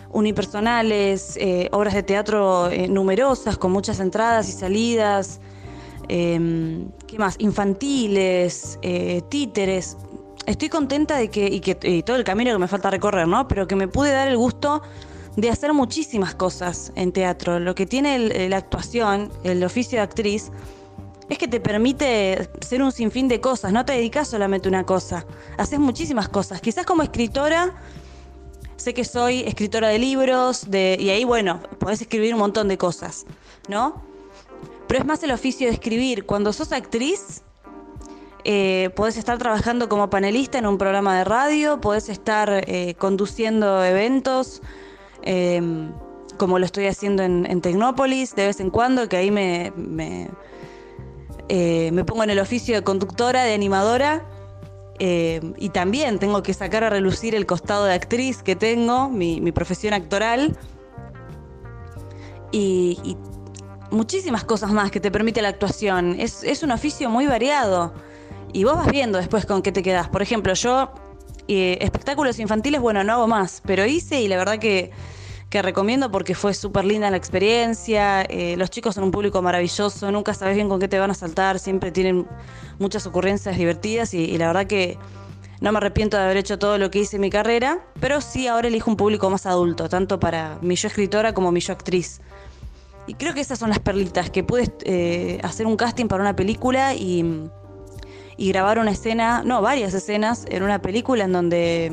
unipersonales, 0.09 1.37
obras 1.71 1.93
de 1.93 2.01
teatro 2.01 2.69
numerosas, 2.89 3.57
con 3.57 3.71
muchas 3.73 3.99
entradas 3.99 4.47
y 4.47 4.53
salidas, 4.53 5.41
em, 6.07 6.89
¿qué 7.05 7.19
más? 7.19 7.35
Infantiles, 7.39 8.79
títeres. 9.29 9.97
Estoy 10.45 10.69
contenta 10.69 11.17
de 11.17 11.29
que, 11.29 11.45
y 11.47 11.59
que 11.59 11.77
y 11.83 12.03
todo 12.03 12.15
el 12.15 12.23
camino 12.23 12.53
que 12.53 12.57
me 12.57 12.69
falta 12.69 12.89
recorrer, 12.89 13.27
¿no? 13.27 13.49
Pero 13.49 13.67
que 13.67 13.75
me 13.75 13.89
pude 13.89 14.11
dar 14.11 14.29
el 14.29 14.37
gusto 14.37 14.81
de 15.37 15.51
hacer 15.51 15.71
muchísimas 15.71 16.35
cosas 16.35 16.91
en 16.95 17.13
teatro. 17.13 17.59
Lo 17.59 17.75
que 17.75 17.85
tiene 17.85 18.49
la 18.49 18.57
actuación, 18.57 19.31
el 19.43 19.63
oficio 19.63 19.99
de 19.99 20.03
actriz, 20.03 20.51
es 21.29 21.37
que 21.37 21.47
te 21.47 21.59
permite 21.59 22.49
ser 22.61 22.81
un 22.81 22.91
sinfín 22.91 23.27
de 23.27 23.39
cosas, 23.39 23.71
no 23.71 23.85
te 23.85 23.93
dedicas 23.93 24.27
solamente 24.27 24.67
a 24.67 24.71
una 24.71 24.85
cosa, 24.85 25.25
haces 25.57 25.77
muchísimas 25.77 26.27
cosas. 26.27 26.59
Quizás 26.59 26.85
como 26.85 27.03
escritora, 27.03 27.75
sé 28.77 28.93
que 28.93 29.05
soy 29.05 29.41
escritora 29.41 29.89
de 29.89 29.99
libros, 29.99 30.65
y 30.71 31.09
ahí, 31.09 31.23
bueno, 31.23 31.61
podés 31.79 32.01
escribir 32.01 32.33
un 32.33 32.39
montón 32.39 32.67
de 32.67 32.77
cosas, 32.77 33.25
¿no? 33.69 34.01
Pero 34.87 35.01
es 35.01 35.05
más 35.05 35.21
el 35.23 35.31
oficio 35.31 35.67
de 35.67 35.73
escribir. 35.73 36.25
Cuando 36.25 36.51
sos 36.51 36.71
actriz, 36.71 37.43
eh, 38.43 38.89
podés 38.95 39.17
estar 39.17 39.37
trabajando 39.37 39.87
como 39.89 40.09
panelista 40.09 40.57
en 40.57 40.65
un 40.65 40.77
programa 40.77 41.17
de 41.17 41.25
radio, 41.25 41.79
podés 41.79 42.09
estar 42.09 42.49
eh, 42.65 42.95
conduciendo 42.97 43.83
eventos, 43.83 44.61
Em, 45.29 45.91
como 46.37 46.57
lo 46.57 46.65
estoy 46.65 46.85
haciendo 46.85 47.21
en, 47.21 47.61
Tecnópolis 47.61 48.33
de 48.33 48.45
vez 48.45 48.61
en 48.61 48.69
cuando, 48.69 49.09
que 49.09 49.17
ahí 49.17 49.29
me, 49.29 49.73
eh, 51.49 51.91
me, 51.91 52.05
pongo 52.05 52.23
en 52.23 52.29
el 52.29 52.39
oficio 52.39 52.75
de 52.75 52.83
conductora, 52.83 53.43
de 53.43 53.53
animadora. 53.53 54.25
Em, 54.99 55.53
y 55.57 55.69
también 55.69 56.17
tengo 56.17 56.43
que 56.43 56.53
sacar 56.53 56.85
a 56.85 56.89
relucir 56.89 57.35
el 57.35 57.45
costado 57.45 57.83
de 57.83 57.93
actriz 57.93 58.41
que 58.41 58.55
tengo, 58.55 59.09
mi, 59.09 59.51
profesión 59.51 59.93
actoral. 59.93 60.57
Y, 62.53 63.17
muchísimas 63.91 64.45
cosas 64.45 64.71
más 64.71 64.91
que 64.91 65.01
te 65.01 65.11
permite 65.11 65.41
la 65.41 65.49
actuación. 65.49 66.15
Es, 66.19 66.43
es, 66.43 66.63
un 66.63 66.71
oficio 66.71 67.09
muy 67.09 67.27
variado. 67.27 67.93
Y 68.53 68.63
vos 68.63 68.77
vas 68.77 68.91
viendo 68.91 69.17
después 69.17 69.45
con 69.45 69.61
qué 69.61 69.73
te 69.73 69.83
quedás. 69.83 70.07
Por 70.07 70.21
ejemplo, 70.21 70.53
yo 70.53 70.89
eh, 71.49 71.77
espectáculos 71.79 72.39
infantiles, 72.39 72.81
bueno, 72.81 73.03
no 73.05 73.13
hago 73.13 73.27
más, 73.27 73.61
pero 73.65 73.85
hice 73.85 74.21
y 74.21 74.27
la 74.27 74.35
verdad 74.35 74.59
que, 74.59 74.91
recomiendo 75.51 76.11
porque 76.11 76.35
fue 76.35 76.53
súper 76.53 76.85
linda 76.85 77.09
la 77.09 77.17
experiencia. 77.17 78.21
Eh, 78.23 78.55
los 78.57 78.69
chicos 78.69 78.95
son 78.95 79.05
un 79.05 79.11
público 79.11 79.41
maravilloso, 79.41 80.11
nunca 80.11 80.33
sabes 80.33 80.55
bien 80.55 80.69
con 80.69 80.79
qué 80.79 80.87
te 80.87 80.99
van 80.99 81.11
a 81.11 81.13
saltar, 81.13 81.59
siempre 81.59 81.91
tienen 81.91 82.27
muchas 82.79 83.07
ocurrencias 83.07 83.57
divertidas 83.57 84.13
y, 84.13 84.37
la 84.37 84.47
verdad 84.47 84.67
que 84.67 84.97
no 85.59 85.71
me 85.71 85.77
arrepiento 85.77 86.17
de 86.17 86.23
haber 86.23 86.37
hecho 86.37 86.59
todo 86.59 86.77
lo 86.77 86.91
que 86.91 86.99
hice 86.99 87.15
en 87.15 87.21
mi 87.21 87.29
carrera, 87.29 87.79
pero 87.99 88.21
sí 88.21 88.47
ahora 88.47 88.67
elijo 88.67 88.91
un 88.91 88.97
público 88.97 89.29
más 89.29 89.45
adulto, 89.45 89.89
tanto 89.89 90.19
para 90.19 90.59
mi 90.61 90.75
yo 90.75 90.87
escritora 90.87 91.33
como 91.33 91.51
mi 91.51 91.59
yo 91.59 91.73
actriz. 91.73 92.21
Y 93.07 93.13
creo 93.15 93.33
que 93.33 93.39
esas 93.39 93.57
son 93.57 93.69
las 93.69 93.79
perlitas, 93.79 94.29
que 94.29 94.43
pude 94.43 94.71
eh, 94.83 95.39
hacer 95.43 95.65
un 95.65 95.77
casting 95.77 96.07
para 96.07 96.21
una 96.21 96.35
película 96.35 96.93
y 96.93 97.49
y 98.37 98.49
grabar 98.49 98.77
una 98.77 98.91
escena, 98.91 99.41
no, 99.43 99.61
varias 99.61 99.93
escenas 99.95 100.45
en 100.47 100.61
una 100.63 100.79
película 100.79 101.25
en 101.25 101.33
donde 101.33 101.91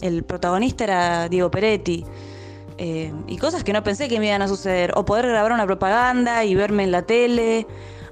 el 0.00 0.24
protagonista 0.24 0.84
era 0.84 1.28
Diego 1.28 1.50
Peretti. 1.50 2.04
Eh, 2.78 3.12
y 3.26 3.38
cosas 3.38 3.64
que 3.64 3.72
no 3.72 3.82
pensé 3.82 4.08
que 4.08 4.18
me 4.20 4.26
iban 4.28 4.42
a 4.42 4.48
suceder. 4.48 4.92
O 4.96 5.04
poder 5.04 5.26
grabar 5.26 5.52
una 5.52 5.66
propaganda 5.66 6.44
y 6.44 6.54
verme 6.54 6.84
en 6.84 6.92
la 6.92 7.02
tele, 7.02 7.66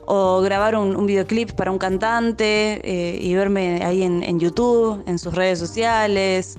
o 0.06 0.40
grabar 0.42 0.76
un, 0.76 1.06
videoclip 1.06 1.52
para 1.52 1.70
un 1.70 1.78
cantante 1.78 2.80
eh, 2.84 3.18
y 3.20 3.34
verme 3.34 3.82
ahí 3.84 4.02
en, 4.02 4.38
YouTube, 4.38 5.02
en 5.06 5.18
sus 5.18 5.34
redes 5.34 5.58
sociales. 5.58 6.56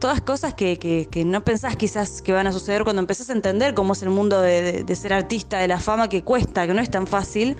Todas 0.00 0.20
cosas 0.20 0.54
que, 0.54 1.08
no 1.26 1.44
pensás 1.44 1.76
quizás 1.76 2.22
que 2.22 2.32
van 2.32 2.46
a 2.46 2.52
suceder 2.52 2.84
cuando 2.84 3.00
empezás 3.00 3.30
a 3.30 3.32
entender 3.32 3.74
cómo 3.74 3.94
es 3.94 4.02
el 4.02 4.10
mundo 4.10 4.40
de 4.40 4.96
ser 4.96 5.12
artista, 5.12 5.58
de 5.58 5.68
la 5.68 5.80
fama 5.80 6.08
que 6.08 6.22
cuesta, 6.22 6.66
que 6.66 6.74
no 6.74 6.80
es 6.80 6.90
tan 6.90 7.06
fácil 7.06 7.56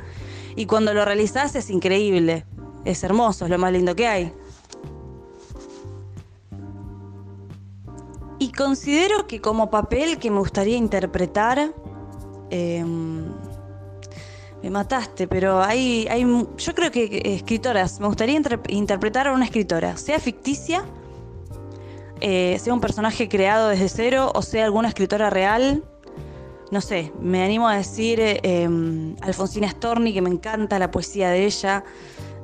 y 0.58 0.66
cuando 0.66 0.92
lo 0.92 1.04
realizás 1.04 1.54
es 1.54 1.70
increíble, 1.70 2.44
es 2.84 3.04
hermoso, 3.04 3.44
es 3.44 3.50
lo 3.52 3.58
más 3.58 3.72
lindo 3.72 3.94
que 3.94 4.08
hay. 4.08 4.32
Y 8.38 8.52
considero 8.52 9.26
que 9.26 9.40
como 9.40 9.70
papel 9.70 10.18
que 10.18 10.30
me 10.30 10.38
gustaría 10.38 10.76
interpretar, 10.76 11.72
em, 12.50 13.26
me 14.62 14.70
mataste, 14.70 15.26
pero 15.26 15.60
hay, 15.60 16.06
hay, 16.08 16.22
yo 16.22 16.74
creo 16.74 16.90
que 16.90 17.22
escritoras, 17.24 18.00
me 18.00 18.06
gustaría 18.06 18.40
interpretar 18.68 19.28
a 19.28 19.32
una 19.32 19.44
escritora, 19.44 19.96
sea 19.96 20.18
ficticia, 20.18 20.84
eh, 22.20 22.58
sea 22.60 22.74
un 22.74 22.80
personaje 22.80 23.28
creado 23.28 23.68
desde 23.68 23.88
cero 23.88 24.32
o 24.34 24.42
sea 24.42 24.64
alguna 24.64 24.88
escritora 24.88 25.30
real. 25.30 25.84
No 26.70 26.80
sé, 26.80 27.12
me 27.20 27.42
animo 27.42 27.66
a 27.66 27.76
decir 27.76 28.20
em, 28.20 29.16
Alfonsina 29.22 29.70
Storni, 29.70 30.12
que 30.12 30.20
me 30.20 30.28
encanta 30.28 30.78
la 30.78 30.90
poesía 30.90 31.30
de 31.30 31.46
ella, 31.46 31.82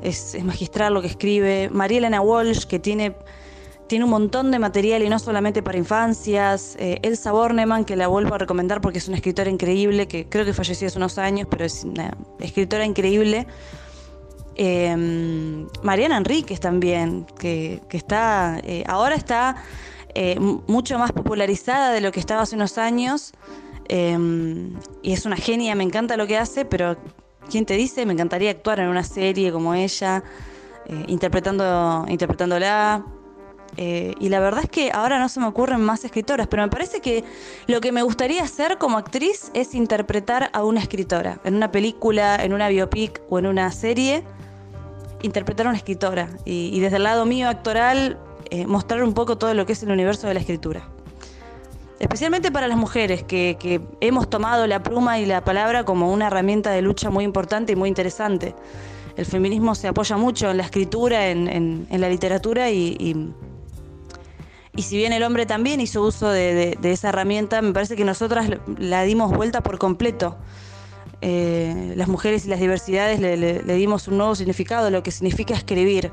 es, 0.02 0.35
es 0.35 0.44
magistral 0.44 0.94
lo 0.94 1.02
que 1.02 1.09
escribe. 1.09 1.68
María 1.70 1.98
Elena 1.98 2.20
Walsh, 2.20 2.64
que 2.64 2.78
tiene 2.78 3.16
tiene 3.86 4.04
un 4.04 4.10
montón 4.10 4.50
de 4.50 4.58
material 4.58 5.02
y 5.02 5.08
no 5.08 5.18
solamente 5.18 5.62
para 5.62 5.76
infancias. 5.76 6.76
Eh, 6.78 6.98
Elsa 7.02 7.32
Bornemann, 7.32 7.84
que 7.84 7.96
la 7.96 8.08
vuelvo 8.08 8.34
a 8.34 8.38
recomendar 8.38 8.80
porque 8.80 8.98
es 8.98 9.08
una 9.08 9.16
escritora 9.16 9.50
increíble, 9.50 10.08
que 10.08 10.28
creo 10.28 10.44
que 10.44 10.54
falleció 10.54 10.88
hace 10.88 10.98
unos 10.98 11.18
años, 11.18 11.46
pero 11.50 11.64
es 11.64 11.84
una 11.84 12.16
escritora 12.40 12.84
increíble. 12.84 13.46
Em, 14.56 15.66
Mariana 15.82 16.16
Enríquez 16.16 16.60
también, 16.60 17.26
que, 17.38 17.82
está, 17.90 18.60
eh, 18.62 18.84
ahora 18.86 19.16
está 19.16 19.56
eh, 20.14 20.38
mucho 20.38 20.98
más 20.98 21.12
popularizada 21.12 21.92
de 21.92 22.00
lo 22.00 22.12
que 22.12 22.20
estaba 22.20 22.42
hace 22.42 22.56
unos 22.56 22.78
años. 22.78 23.32
Em, 23.88 24.72
y 25.02 25.12
es 25.12 25.26
una 25.26 25.36
genia, 25.36 25.74
me 25.74 25.84
encanta 25.84 26.16
lo 26.16 26.26
que 26.26 26.38
hace, 26.38 26.64
pero 26.64 26.96
¿quién 27.50 27.66
te 27.66 27.74
dice? 27.74 28.06
Me 28.06 28.14
encantaría 28.14 28.50
actuar 28.50 28.80
en 28.80 28.88
una 28.88 29.04
serie 29.04 29.52
como 29.52 29.74
ella, 29.74 30.24
interpretando, 31.06 32.06
interpretándola. 32.08 33.04
Eh, 33.76 34.14
y 34.20 34.28
la 34.28 34.40
verdad 34.40 34.64
es 34.64 34.70
que 34.70 34.90
ahora 34.92 35.18
no 35.18 35.28
se 35.28 35.40
me 35.40 35.46
ocurren 35.46 35.80
más 35.80 36.04
escritoras, 36.04 36.46
pero 36.46 36.62
me 36.62 36.68
parece 36.68 37.00
que 37.00 37.24
lo 37.66 37.80
que 37.80 37.92
me 37.92 38.02
gustaría 38.02 38.42
hacer 38.42 38.78
como 38.78 38.98
actriz 38.98 39.50
es 39.54 39.74
interpretar 39.74 40.50
a 40.52 40.64
una 40.64 40.80
escritora. 40.80 41.40
En 41.44 41.54
una 41.54 41.70
película, 41.72 42.37
en 42.37 42.52
una 42.52 42.68
biopic 42.68 43.20
o 43.28 43.38
en 43.38 43.46
una 43.46 43.70
serie, 43.72 44.22
interpretar 45.22 45.66
a 45.66 45.70
una 45.70 45.78
escritora. 45.78 46.28
Y, 46.44 46.78
desde 46.80 46.96
el 46.96 47.04
lado 47.04 47.26
mío 47.26 47.48
actoral, 47.48 48.18
eh, 48.50 48.66
mostrar 48.66 49.02
un 49.02 49.14
poco 49.14 49.38
todo 49.38 49.54
lo 49.54 49.66
que 49.66 49.72
es 49.72 49.82
el 49.82 49.90
universo 49.90 50.28
de 50.28 50.34
la 50.34 50.40
escritura. 50.40 50.88
Especialmente 51.98 52.50
para 52.50 52.68
las 52.68 52.76
mujeres, 52.76 53.22
que, 53.22 53.80
hemos 54.00 54.28
tomado 54.28 54.66
la 54.66 54.82
pluma 54.82 55.18
y 55.18 55.26
la 55.26 55.42
palabra 55.44 55.84
como 55.84 56.12
una 56.12 56.26
herramienta 56.26 56.70
de 56.70 56.82
lucha 56.82 57.10
muy 57.10 57.24
importante 57.24 57.72
y 57.72 57.76
muy 57.76 57.88
interesante. 57.88 58.54
El 59.16 59.26
feminismo 59.26 59.76
se 59.76 59.87
apoya 59.87 60.16
mucho 60.16 60.50
en 60.50 60.56
la 60.56 60.64
escritura, 60.64 61.28
en, 61.28 61.87
la 61.90 62.08
literatura 62.08 62.70
y 62.70 62.96
y 62.98 63.14
si 64.82 64.96
bien 64.96 65.12
el 65.12 65.22
hombre 65.22 65.46
también 65.46 65.80
hizo 65.80 66.02
uso 66.02 66.28
de, 66.28 66.76
esa 66.82 67.10
herramienta, 67.10 67.62
me 67.62 67.72
parece 67.72 67.94
que 67.94 68.04
nosotras 68.04 68.48
la 68.76 69.04
dimos 69.04 69.30
vuelta 69.32 69.62
por 69.62 69.78
completo. 69.78 70.37
Eh, 71.20 71.94
las 71.96 72.08
mujeres 72.08 72.44
y 72.44 72.48
las 72.48 72.60
diversidades 72.60 73.20
le, 73.20 73.62
dimos 73.62 74.08
un 74.08 74.18
nuevo 74.18 74.34
significado, 74.34 74.90
lo 74.90 75.02
que 75.02 75.12
significa 75.12 75.54
escribir. 75.54 76.10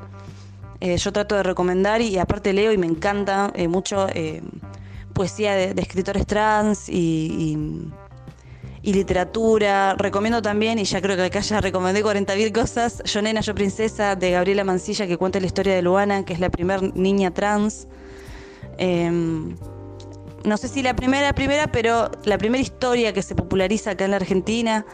Eh, 0.80 0.96
yo 0.96 1.12
trato 1.12 1.34
de 1.34 1.42
recomendar 1.42 2.00
y, 2.00 2.18
aparte 2.18 2.52
leo 2.52 2.72
y 2.72 2.78
me 2.78 2.86
encanta 2.86 3.52
eh, 3.54 3.68
mucho 3.68 4.06
poesía 5.12 5.54
de, 5.54 5.74
escritores 5.82 6.26
trans 6.26 6.88
y, 6.88 7.58
literatura. 8.84 9.94
Recomiendo 9.94 10.40
también, 10.40 10.78
y 10.78 10.84
ya 10.84 11.02
creo 11.02 11.16
que 11.16 11.24
acá 11.24 11.40
ya 11.40 11.60
recomendé 11.60 12.04
40.000 12.04 12.52
cosas, 12.52 13.02
Yo 13.04 13.22
Nena, 13.22 13.40
Yo 13.40 13.56
Princesa 13.56 14.14
de 14.14 14.30
Gabriela 14.30 14.62
Mancilla 14.62 15.08
que 15.08 15.16
cuenta 15.16 15.40
la 15.40 15.46
historia 15.46 15.74
de 15.74 15.82
Luana, 15.82 16.24
que 16.24 16.32
es 16.32 16.38
la 16.38 16.48
primera 16.48 16.80
niña 16.94 17.32
trans. 17.32 17.88
Em, 18.78 19.56
no 20.44 20.56
sé 20.56 20.68
si 20.68 20.82
la 20.82 20.94
primera, 20.96 21.32
primera, 21.34 21.70
pero 21.70 22.10
la 22.24 22.38
primera 22.38 22.62
historia 22.62 23.12
que 23.12 23.22
se 23.22 23.34
populariza 23.34 23.92
acá 23.92 24.04
en 24.04 24.10
la 24.10 24.16
Argentina. 24.16 24.84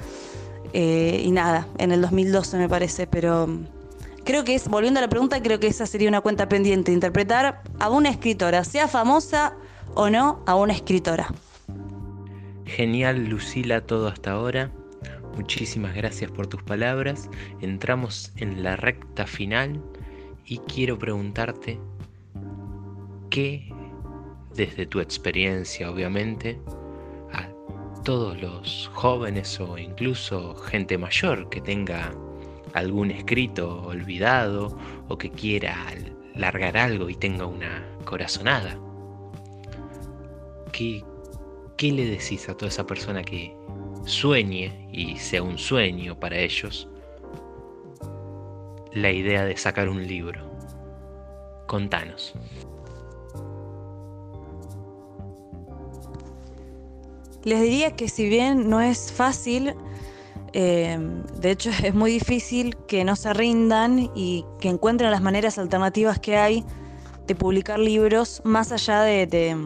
Eh, 0.73 1.23
y 1.25 1.31
nada, 1.31 1.67
en 1.79 1.93
el 1.93 2.03
2012 2.03 2.59
me 2.59 2.69
parece, 2.69 3.07
pero 3.07 3.47
mm, 3.47 3.67
creo 4.25 4.45
que 4.45 4.55
es, 4.55 4.69
volviendo 4.69 4.99
a 4.99 5.03
la 5.03 5.09
pregunta, 5.09 5.43
creo 5.43 5.59
que 5.59 5.67
esa 5.67 5.87
sería 5.87 6.09
una 6.09 6.21
cuenta 6.21 6.49
pendiente, 6.49 6.93
interpretar 6.93 7.63
a 7.79 7.89
una 7.89 8.11
escritora, 8.11 8.65
sea 8.65 8.87
famosa 8.87 9.57
o 9.95 10.11
no, 10.11 10.43
a 10.47 10.55
una 10.57 10.75
escritora. 10.75 11.33
Genial, 12.67 13.25
Lucila, 13.25 13.81
todo 13.81 14.09
hasta 14.09 14.33
ahora. 14.33 14.71
Muchísimas 15.35 15.95
gracias 15.95 16.31
por 16.31 16.49
tus 16.49 16.63
palabras. 16.63 17.31
Entramos 17.61 18.33
en 18.37 18.63
la 18.63 18.77
recta 18.77 19.27
final 19.27 19.81
y 20.45 20.59
quiero 20.59 20.99
preguntarte 20.99 21.81
qué 23.29 23.73
desde 24.59 24.87
tu 24.87 25.01
experiencia 25.01 25.89
obviamente, 25.89 26.61
a 27.33 27.49
todos 28.03 28.41
los 28.41 28.91
jóvenes 28.93 29.59
o 29.61 29.79
incluso 29.79 30.57
gente 30.57 30.99
mayor 30.99 31.49
que 31.49 31.61
tenga 31.61 32.13
algún 32.75 33.11
escrito 33.11 33.83
olvidado 33.83 34.77
o 35.09 35.17
que 35.17 35.31
quiera 35.31 35.77
largar 36.35 36.77
algo 36.77 37.09
y 37.09 37.15
tenga 37.15 37.47
una 37.47 37.87
corazonada. 38.05 38.77
¿Qué, 40.73 41.05
qué 41.77 41.93
le 41.93 42.07
decís 42.07 42.49
a 42.49 42.57
toda 42.57 42.69
esa 42.69 42.87
persona 42.87 43.23
que 43.23 43.55
sueñe 44.05 44.89
y 44.93 45.17
sea 45.17 45.43
un 45.43 45.57
sueño 45.57 46.19
para 46.19 46.37
ellos 46.39 46.89
la 48.93 49.13
idea 49.13 49.45
de 49.45 49.57
sacar 49.57 49.89
un 49.89 50.07
libro? 50.07 50.41
Contanos. 51.67 52.35
Les 57.49 57.63
diría 57.63 57.97
que 57.97 58.11
si 58.11 58.29
bien 58.29 58.69
no 58.69 58.83
es 58.83 59.11
fácil, 59.11 59.75
eh, 60.53 60.99
de 61.41 61.51
hecho 61.51 61.71
es 61.83 61.95
muy 61.95 62.11
difícil 62.11 62.77
que 62.87 63.05
no 63.05 63.17
se 63.17 63.33
rindan 63.33 64.11
y 64.15 64.45
que 64.61 64.69
encuentren 64.69 65.11
las 65.11 65.23
maneras 65.23 65.57
alternativas 65.59 66.19
que 66.19 66.37
hay 66.37 66.63
de 67.27 67.35
publicar 67.35 67.79
libros 67.79 68.43
más 68.45 68.71
allá 68.71 69.01
de, 69.01 69.57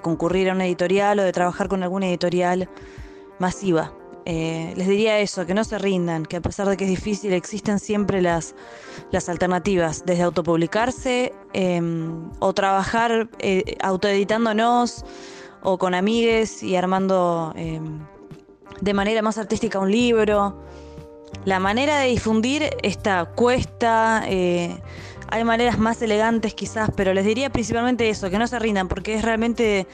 concurrir 0.00 0.48
a 0.48 0.54
una 0.54 0.64
editorial 0.64 1.18
o 1.18 1.22
de 1.22 1.32
trabajar 1.32 1.68
con 1.68 1.82
alguna 1.82 2.08
editorial 2.08 2.70
masiva. 3.38 3.92
Eh, 4.24 4.72
les 4.76 4.88
diría 4.88 5.18
eso, 5.18 5.44
que 5.44 5.52
no 5.52 5.64
se 5.64 5.78
rindan, 5.78 6.24
que 6.24 6.36
a 6.36 6.40
pesar 6.40 6.66
de 6.66 6.78
que 6.78 6.84
es 6.84 6.90
difícil 6.90 7.34
existen 7.34 7.78
siempre 7.78 8.22
las, 8.22 8.54
alternativas, 9.28 10.04
desde 10.06 10.22
autopublicarse 10.22 11.34
eh, 11.52 11.82
o 12.38 12.54
trabajar 12.54 13.28
autoeditándonos 13.82 15.04
o 15.62 15.78
con 15.78 15.94
amigues 15.94 16.62
y 16.62 16.76
armando 16.76 17.52
em, 17.56 18.00
de 18.80 18.94
manera 18.94 19.22
más 19.22 19.38
artística 19.38 19.78
un 19.78 19.90
libro. 19.90 20.56
La 21.44 21.58
manera 21.58 21.98
de 21.98 22.08
difundir 22.08 22.70
esta 22.82 23.24
cuesta, 23.24 24.24
eh, 24.26 24.76
hay 25.28 25.44
maneras 25.44 25.78
más 25.78 26.02
elegantes 26.02 26.54
quizás, 26.54 26.90
pero 26.94 27.14
les 27.14 27.24
diría 27.24 27.50
principalmente 27.50 28.08
eso, 28.08 28.28
que 28.28 28.38
no 28.38 28.46
se 28.46 28.58
rindan, 28.58 28.88
porque 28.88 29.14
es 29.14 29.22
realmente 29.22 29.86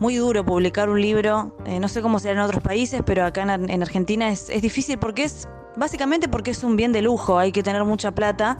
muy 0.00 0.16
duro 0.16 0.44
publicar 0.44 0.90
un 0.90 1.00
libro. 1.00 1.56
Eh, 1.64 1.80
no 1.80 1.88
sé 1.88 2.02
cómo 2.02 2.18
será 2.18 2.34
en 2.34 2.40
otros 2.40 2.62
países, 2.62 3.02
pero 3.04 3.24
acá 3.24 3.42
en, 3.42 3.82
Argentina 3.82 4.30
es, 4.30 4.50
es 4.50 4.60
difícil 4.60 4.98
porque 4.98 5.24
es, 5.24 5.48
básicamente 5.76 6.28
porque 6.28 6.50
es 6.50 6.62
un 6.62 6.76
bien 6.76 6.92
de 6.92 7.02
lujo, 7.02 7.38
hay 7.38 7.52
que 7.52 7.62
tener 7.62 7.84
mucha 7.84 8.10
plata. 8.10 8.58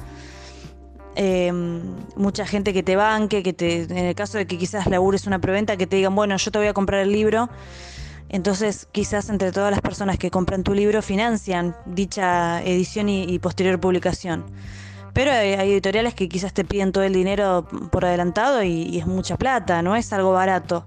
Em, 1.15 1.83
mucha 2.17 2.47
gente 2.47 2.73
que 2.73 2.83
te 2.83 2.97
banque, 2.97 3.43
que 3.43 3.53
te, 3.53 3.83
en 3.83 3.99
el 3.99 4.15
caso 4.15 4.39
de 4.39 4.47
que 4.47 4.57
quizás 4.57 4.87
labures 4.87 5.27
una 5.27 5.39
preventa, 5.41 5.77
que 5.77 5.87
te 5.87 5.97
digan, 5.97 6.15
bueno, 6.15 6.37
yo 6.37 6.51
te 6.51 6.59
voy 6.59 6.69
a 6.69 6.73
comprar 6.73 7.01
el 7.01 7.13
libro. 7.13 7.51
Entonces, 8.31 8.89
quizás 8.93 9.29
entre 9.29 9.53
todas 9.53 9.71
las 9.71 9.83
personas 9.83 10.17
que 10.17 10.31
compran 10.31 10.63
tu 10.63 10.73
libro 10.73 11.03
financian 11.03 11.77
dicha 11.85 12.63
edición 12.63 13.11
y, 13.11 13.39
posterior 13.39 13.79
publicación. 13.79 14.45
Pero 15.13 15.31
hay, 15.33 15.53
editoriales 15.53 16.15
que 16.15 16.31
quizás 16.31 16.55
te 16.55 16.65
piden 16.65 16.93
todo 16.93 17.05
el 17.05 17.13
dinero 17.13 17.69
por 17.91 18.07
adelantado 18.07 18.63
y, 18.63 18.99
es 18.99 19.07
mucha 19.07 19.37
plata, 19.37 19.83
no 19.83 19.97
es 19.97 20.13
algo 20.15 20.33
barato. 20.33 20.87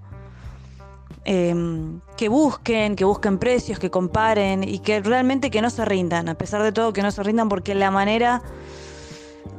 Em, 1.23 2.01
que 2.17 2.29
busquen, 2.29 2.95
que 2.95 3.05
busquen 3.05 3.38
precios, 3.38 3.79
que 3.79 3.89
comparen 3.91 4.63
y 4.63 4.79
que 4.79 5.01
realmente 5.01 5.49
que 5.49 5.61
no 5.61 5.71
se 5.71 5.83
rindan, 5.83 6.29
a 6.29 6.35
pesar 6.35 6.61
de 6.61 6.71
todo 6.71 6.93
que 6.93 7.01
no 7.01 7.09
se 7.09 7.23
rindan 7.23 7.49
porque 7.49 7.73
la 7.73 7.89
manera 7.89 8.43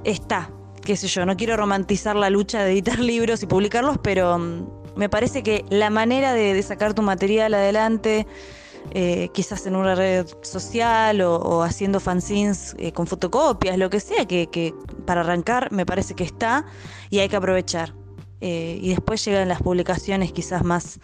está, 0.05 0.51
qué 0.87 0.97
sé 0.97 1.09
yo, 1.09 1.27
no 1.27 1.37
quiero 1.37 1.57
romantizar 1.57 2.15
la 2.15 2.31
lucha 2.31 2.63
de 2.63 2.73
editar 2.73 2.99
libros 3.13 3.43
y 3.43 3.47
publicarlos, 3.47 3.99
pero 3.99 4.39
mm, 4.39 4.67
me 4.95 5.09
parece 5.09 5.43
que 5.43 5.65
la 5.69 5.91
manera 5.91 6.33
de, 6.33 6.63
sacar 6.63 6.95
tu 6.95 7.03
material 7.03 7.53
adelante, 7.53 8.27
eh, 8.93 9.29
quizás 9.35 9.67
en 9.67 9.75
una 9.75 9.97
red 9.97 10.27
social 10.43 11.21
o, 11.23 11.63
haciendo 11.65 11.99
fanzines 11.99 12.77
eh, 12.79 12.93
con 12.93 13.09
fotocopias, 13.09 13.77
lo 13.77 13.91
que 13.91 13.99
sea, 13.99 14.27
que, 14.27 14.75
para 15.05 15.23
arrancar 15.23 15.73
me 15.73 15.85
parece 15.85 16.15
que 16.15 16.25
está 16.25 16.65
y 17.11 17.19
hay 17.19 17.29
que 17.29 17.37
aprovechar. 17.37 17.93
Eh, 18.41 18.79
y 18.81 18.91
después 18.91 19.25
llegan 19.25 19.49
las 19.49 19.61
publicaciones 19.61 20.33
quizás 20.33 20.65
más, 20.65 21.01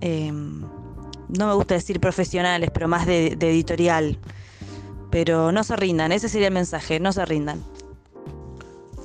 no 0.00 1.46
me 1.48 1.54
gusta 1.54 1.74
decir 1.74 1.98
profesionales, 1.98 2.70
pero 2.72 2.86
más 2.86 3.06
de 3.06 3.28
editorial 3.40 4.18
pero 5.10 5.52
no 5.52 5.62
se 5.62 5.76
rindan, 5.76 6.10
ese 6.10 6.28
sería 6.28 6.48
el 6.48 6.54
mensaje, 6.54 6.98
no 6.98 7.12
se 7.12 7.24
rindan. 7.24 7.62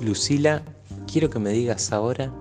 Lucila, 0.00 0.62
quiero 1.10 1.28
que 1.28 1.38
me 1.38 1.50
digas 1.50 1.92
ahora 1.92 2.32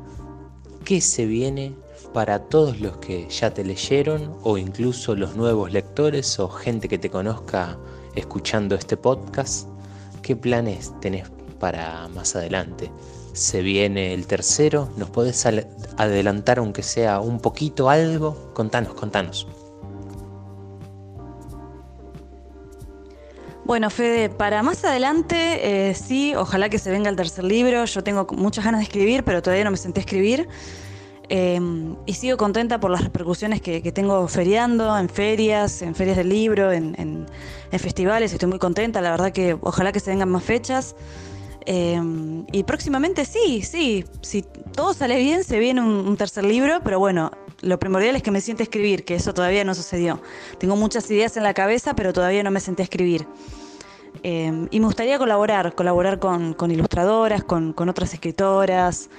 qué 0.86 1.02
se 1.02 1.26
viene 1.26 1.76
para 2.14 2.40
todos 2.40 2.80
los 2.80 2.98
que 2.98 3.28
ya 3.30 3.54
te 3.54 3.64
leyeron 3.64 4.36
o 4.44 4.58
incluso 4.58 5.16
los 5.16 5.36
nuevos 5.36 5.72
lectores 5.72 6.40
o 6.40 6.50
gente 6.50 6.88
que 6.88 6.98
te 6.98 7.10
conozca 7.10 7.78
escuchando 8.16 8.76
este 8.76 8.98
podcast. 8.98 9.68
¿Qué 10.22 10.36
planes 10.36 10.94
tenés 11.02 11.30
para 11.60 12.08
más 12.08 12.36
adelante? 12.36 12.92
Se 13.34 13.62
viene 13.62 14.14
el 14.14 14.26
tercero, 14.26 14.90
¿nos 14.98 15.10
podés 15.10 15.46
adelantar 15.98 16.60
aunque 16.60 16.82
sea 16.82 17.20
un 17.20 17.40
poquito 17.40 17.90
algo? 17.90 18.54
Contanos, 18.54 18.94
contanos. 18.94 19.48
Bueno, 23.70 23.92
Fede, 23.92 24.30
para 24.30 24.64
más 24.64 24.84
adelante, 24.84 25.90
eh, 25.90 25.94
sí, 25.94 26.34
ojalá 26.34 26.70
que 26.70 26.80
se 26.80 26.90
venga 26.90 27.08
el 27.08 27.16
tercer 27.16 27.44
libro. 27.44 27.86
Yo 27.86 28.04
tengo 28.04 28.26
muchas 28.32 28.66
ganas 28.66 28.80
de 28.80 28.86
escribir, 28.86 29.24
pero 29.24 29.44
todavía 29.44 29.64
no 29.64 29.70
me 29.70 29.78
senté 29.78 30.00
a 30.00 30.02
escribir. 30.02 30.48
Em, 31.30 31.96
y 32.08 32.14
sigo 32.14 32.36
contenta 32.36 32.80
por 32.80 32.90
las 32.90 33.04
repercusiones 33.04 33.62
que, 33.62 33.80
tengo 33.92 34.28
feriando, 34.28 34.98
en 34.98 35.08
ferias, 35.08 35.84
en 35.84 35.94
ferias 35.94 36.18
del 36.18 36.30
libro, 36.30 36.72
en, 36.72 37.28
festivales. 37.78 38.34
Estoy 38.34 38.50
muy 38.50 38.58
contenta, 38.58 39.02
la 39.02 39.12
verdad 39.12 39.32
que 39.32 39.56
ojalá 39.62 39.92
que 39.92 40.00
se 40.00 40.10
vengan 40.10 40.30
más 40.30 40.44
fechas. 40.44 40.96
Em, 41.68 42.48
y 42.52 42.64
próximamente 42.64 43.24
sí, 43.24 43.62
sí, 43.62 44.04
si 44.22 44.42
todo 44.74 44.96
sale 44.96 45.18
bien, 45.18 45.44
se 45.44 45.60
viene 45.60 45.82
un, 45.82 46.18
tercer 46.18 46.44
libro, 46.44 46.80
pero 46.84 46.98
bueno, 46.98 47.30
lo 47.62 47.80
primordial 47.80 48.16
es 48.16 48.24
que 48.24 48.32
me 48.32 48.42
siente 48.42 48.64
escribir, 48.64 49.06
que 49.06 49.16
eso 49.16 49.34
todavía 49.34 49.64
no 49.64 49.76
sucedió. 49.76 50.22
Tengo 50.58 50.76
muchas 50.76 51.10
ideas 51.12 51.38
en 51.38 51.44
la 51.44 51.54
cabeza, 51.54 51.96
pero 51.96 52.14
todavía 52.14 52.44
no 52.44 52.52
me 52.52 52.60
senté 52.60 52.84
a 52.84 52.86
escribir. 52.86 53.28
Em, 54.24 54.68
y 54.72 54.80
me 54.80 54.86
gustaría 54.86 55.18
colaborar, 55.18 55.76
colaborar 55.76 56.20
con, 56.20 56.56
ilustradoras, 56.72 57.44
con, 57.44 57.74
otras 57.78 58.14
escritoras 58.14 59.10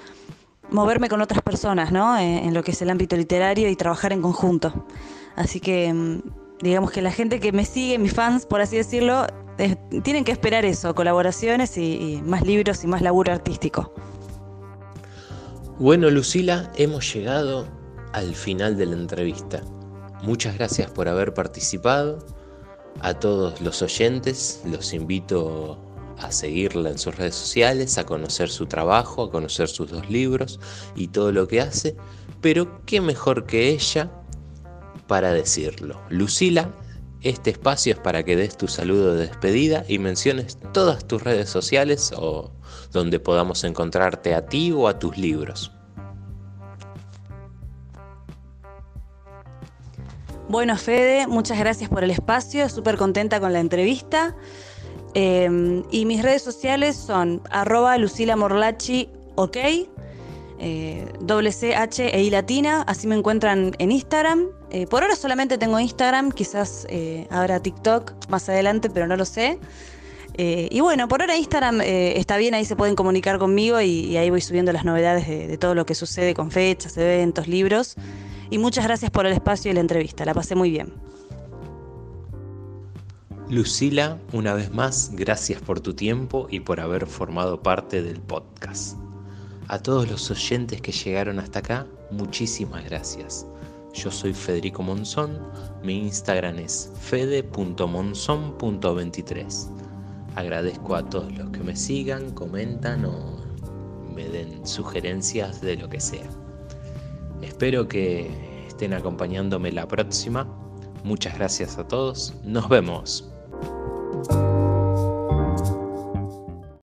moverme 0.70 1.09
con 1.09 1.20
otras 1.20 1.42
personas, 1.42 1.90
¿no? 1.90 2.16
Eh, 2.16 2.44
en 2.44 2.55
lo 2.55 2.62
que 2.62 2.70
es 2.70 2.81
el 2.81 2.90
ámbito 2.90 3.16
literario 3.16 3.68
y 3.68 3.74
trabajar 3.74 4.12
en 4.12 4.22
conjunto. 4.22 4.87
Así 5.35 5.59
que 5.59 5.92
mm, 5.92 6.22
digamos 6.62 6.92
que 6.92 7.03
la 7.03 7.11
gente 7.11 7.40
que 7.40 7.50
me 7.53 7.64
sigue, 7.64 7.98
mis 7.98 8.12
fans, 8.12 8.46
por 8.46 8.61
así 8.61 8.76
decirlo, 8.76 9.26
tienen 10.03 10.24
que 10.24 10.33
esperar 10.33 10.64
eso, 10.64 10.94
colaboraciones 10.94 11.76
y, 11.76 12.22
más 12.24 12.42
libros 12.46 12.83
y 12.85 12.87
más 12.87 13.03
laburo 13.03 13.33
artístico. 13.33 13.92
Bueno, 15.79 16.11
Lucila, 16.11 16.70
hemos 16.76 17.12
llegado 17.12 17.66
al 18.12 18.35
final 18.35 18.77
de 18.77 18.87
la 18.87 18.96
entrevista. 18.96 19.62
Muchas 20.23 20.57
gracias 20.57 20.90
por 20.90 21.09
haber 21.09 21.35
participado. 21.35 22.18
A 23.01 23.14
todos 23.14 23.61
los 23.61 23.83
oyentes 23.83 24.61
los 24.64 24.92
invito 24.92 25.79
a 26.18 26.31
seguirla 26.33 26.90
en 26.90 26.99
sus 26.99 27.16
redes 27.16 27.35
sociales, 27.35 27.96
a 27.96 28.05
conocer 28.05 28.51
su 28.51 28.66
trabajo, 28.66 29.25
a 29.25 29.31
conocer 29.31 29.68
sus 29.68 29.90
dos 29.90 30.11
libros 30.11 30.61
y 30.94 31.09
todo 31.09 31.33
lo 31.33 31.49
que 31.49 31.61
hace, 31.61 31.96
pero 32.40 32.85
qué 32.85 33.01
mejor 33.01 33.46
que 33.46 33.70
ella 33.70 34.11
para 35.07 35.33
decirlo. 35.33 36.01
Lucila, 36.11 36.70
este 37.23 37.51
espacio 37.51 37.94
es 37.94 37.99
para 37.99 38.23
que 38.23 38.37
des 38.37 38.57
tu 38.57 38.68
saludo 38.68 39.14
de 39.14 39.29
despedida 39.29 39.85
y 39.88 39.99
menciones 39.99 40.59
todas 40.73 41.07
tus 41.07 41.23
redes 41.23 41.49
sociales 41.49 42.12
o 42.16 42.51
donde 42.92 43.20
podamos 43.20 43.64
encontrarte 43.64 44.35
a 44.35 44.46
ti 44.46 44.73
o 44.73 44.88
a 44.88 44.99
tus 44.99 45.16
libros. 45.16 45.73
Bueno, 50.51 50.77
Fede, 50.77 51.29
muchas 51.29 51.61
gracias 51.61 51.89
por 51.89 52.03
el 52.03 52.11
espacio, 52.11 52.69
súper 52.69 52.97
contenta 52.97 53.39
con 53.39 53.53
la 53.53 53.61
entrevista. 53.61 54.35
Em, 55.15 55.85
y 55.93 56.07
mis 56.07 56.25
redes 56.25 56.43
sociales 56.43 56.97
son 56.97 57.41
arroba 57.53 57.97
Lucila 57.99 58.35
Morlachi, 58.35 59.09
ok, 59.37 59.57
eh, 60.59 61.07
C, 61.53 61.77
H 61.77 62.17
e 62.17 62.23
I 62.25 62.31
latina, 62.31 62.83
así 62.89 63.07
me 63.07 63.15
encuentran 63.15 63.77
en 63.79 63.93
Instagram. 63.93 64.49
Eh, 64.73 64.89
por 64.89 65.05
ahora 65.05 65.15
solamente 65.15 65.57
tengo 65.57 65.79
Instagram, 65.79 66.33
quizás 66.33 66.85
eh, 66.91 67.29
habrá 67.31 67.61
TikTok 67.61 68.15
más 68.29 68.49
adelante, 68.49 68.91
pero 68.91 69.07
no 69.07 69.17
lo 69.17 69.27
sé. 69.27 69.61
y 70.37 70.81
bueno, 70.81 71.07
por 71.07 71.21
ahora 71.21 71.37
Instagram 71.37 71.81
está 71.81 72.39
bien, 72.39 72.55
ahí 72.55 72.65
se 72.65 72.75
pueden 72.75 72.97
comunicar 72.97 73.39
conmigo 73.39 73.81
y, 73.81 74.17
ahí 74.17 74.31
voy 74.31 74.41
subiendo 74.41 74.73
las 74.73 74.85
novedades 74.85 75.29
de 75.29 75.59
todo 75.59 75.77
lo 75.77 75.87
que 75.87 75.95
sucede 75.95 76.35
con 76.35 76.51
fechas, 76.51 76.97
eventos, 76.97 77.47
libros. 77.47 77.95
Y 78.51 78.59
muchas 78.59 78.85
gracias 78.85 79.11
por 79.13 79.27
el 79.27 79.33
espacio 79.33 79.71
y 79.71 79.75
la 79.75 79.81
entrevista, 79.81 80.25
la 80.25 80.35
pasé 80.35 80.57
muy 80.57 80.71
bien. 80.71 80.93
Lucila, 83.49 84.19
una 84.33 84.55
vez 84.55 84.73
más, 84.73 85.11
gracias 85.15 85.61
por 85.61 85.81
tu 85.81 85.93
tiempo 85.95 86.47
y 86.51 86.61
por 86.61 86.81
haber 86.81 87.07
formado 87.07 87.63
parte 87.63 88.03
del 88.03 88.21
podcast. 88.21 88.97
A 89.69 89.79
todos 89.81 90.11
los 90.11 90.31
oyentes 90.31 90.81
que 90.81 90.93
llegaron 90.93 91.39
hasta 91.39 91.59
acá, 91.61 91.87
muchísimas 92.11 92.85
gracias. 92.85 93.47
Yo 93.93 94.11
soy 94.11 94.35
Federico 94.35 94.83
Monzón, 94.83 95.39
mi 95.83 95.99
Instagram 95.99 96.59
es 96.59 96.93
fede.monzón.23. 97.01 99.69
Agradezco 100.37 100.95
a 100.95 101.09
todos 101.09 101.37
los 101.37 101.51
que 101.51 101.61
me 101.61 101.75
sigan, 101.75 102.31
comentan 102.33 103.05
o 103.05 103.41
me 104.15 104.29
den 104.29 104.65
sugerencias 104.67 105.61
de 105.61 105.77
lo 105.77 105.89
que 105.89 106.01
sea. 106.01 106.39
Espero 107.42 107.88
que 107.88 108.31
estén 108.66 108.92
acompañándome 108.92 109.72
la 109.72 109.87
próxima. 109.87 110.46
Muchas 111.05 111.37
gracias 111.37 111.79
a 111.79 111.88
todos. 111.88 112.35
Nos 112.44 112.68
vemos. 112.68 113.31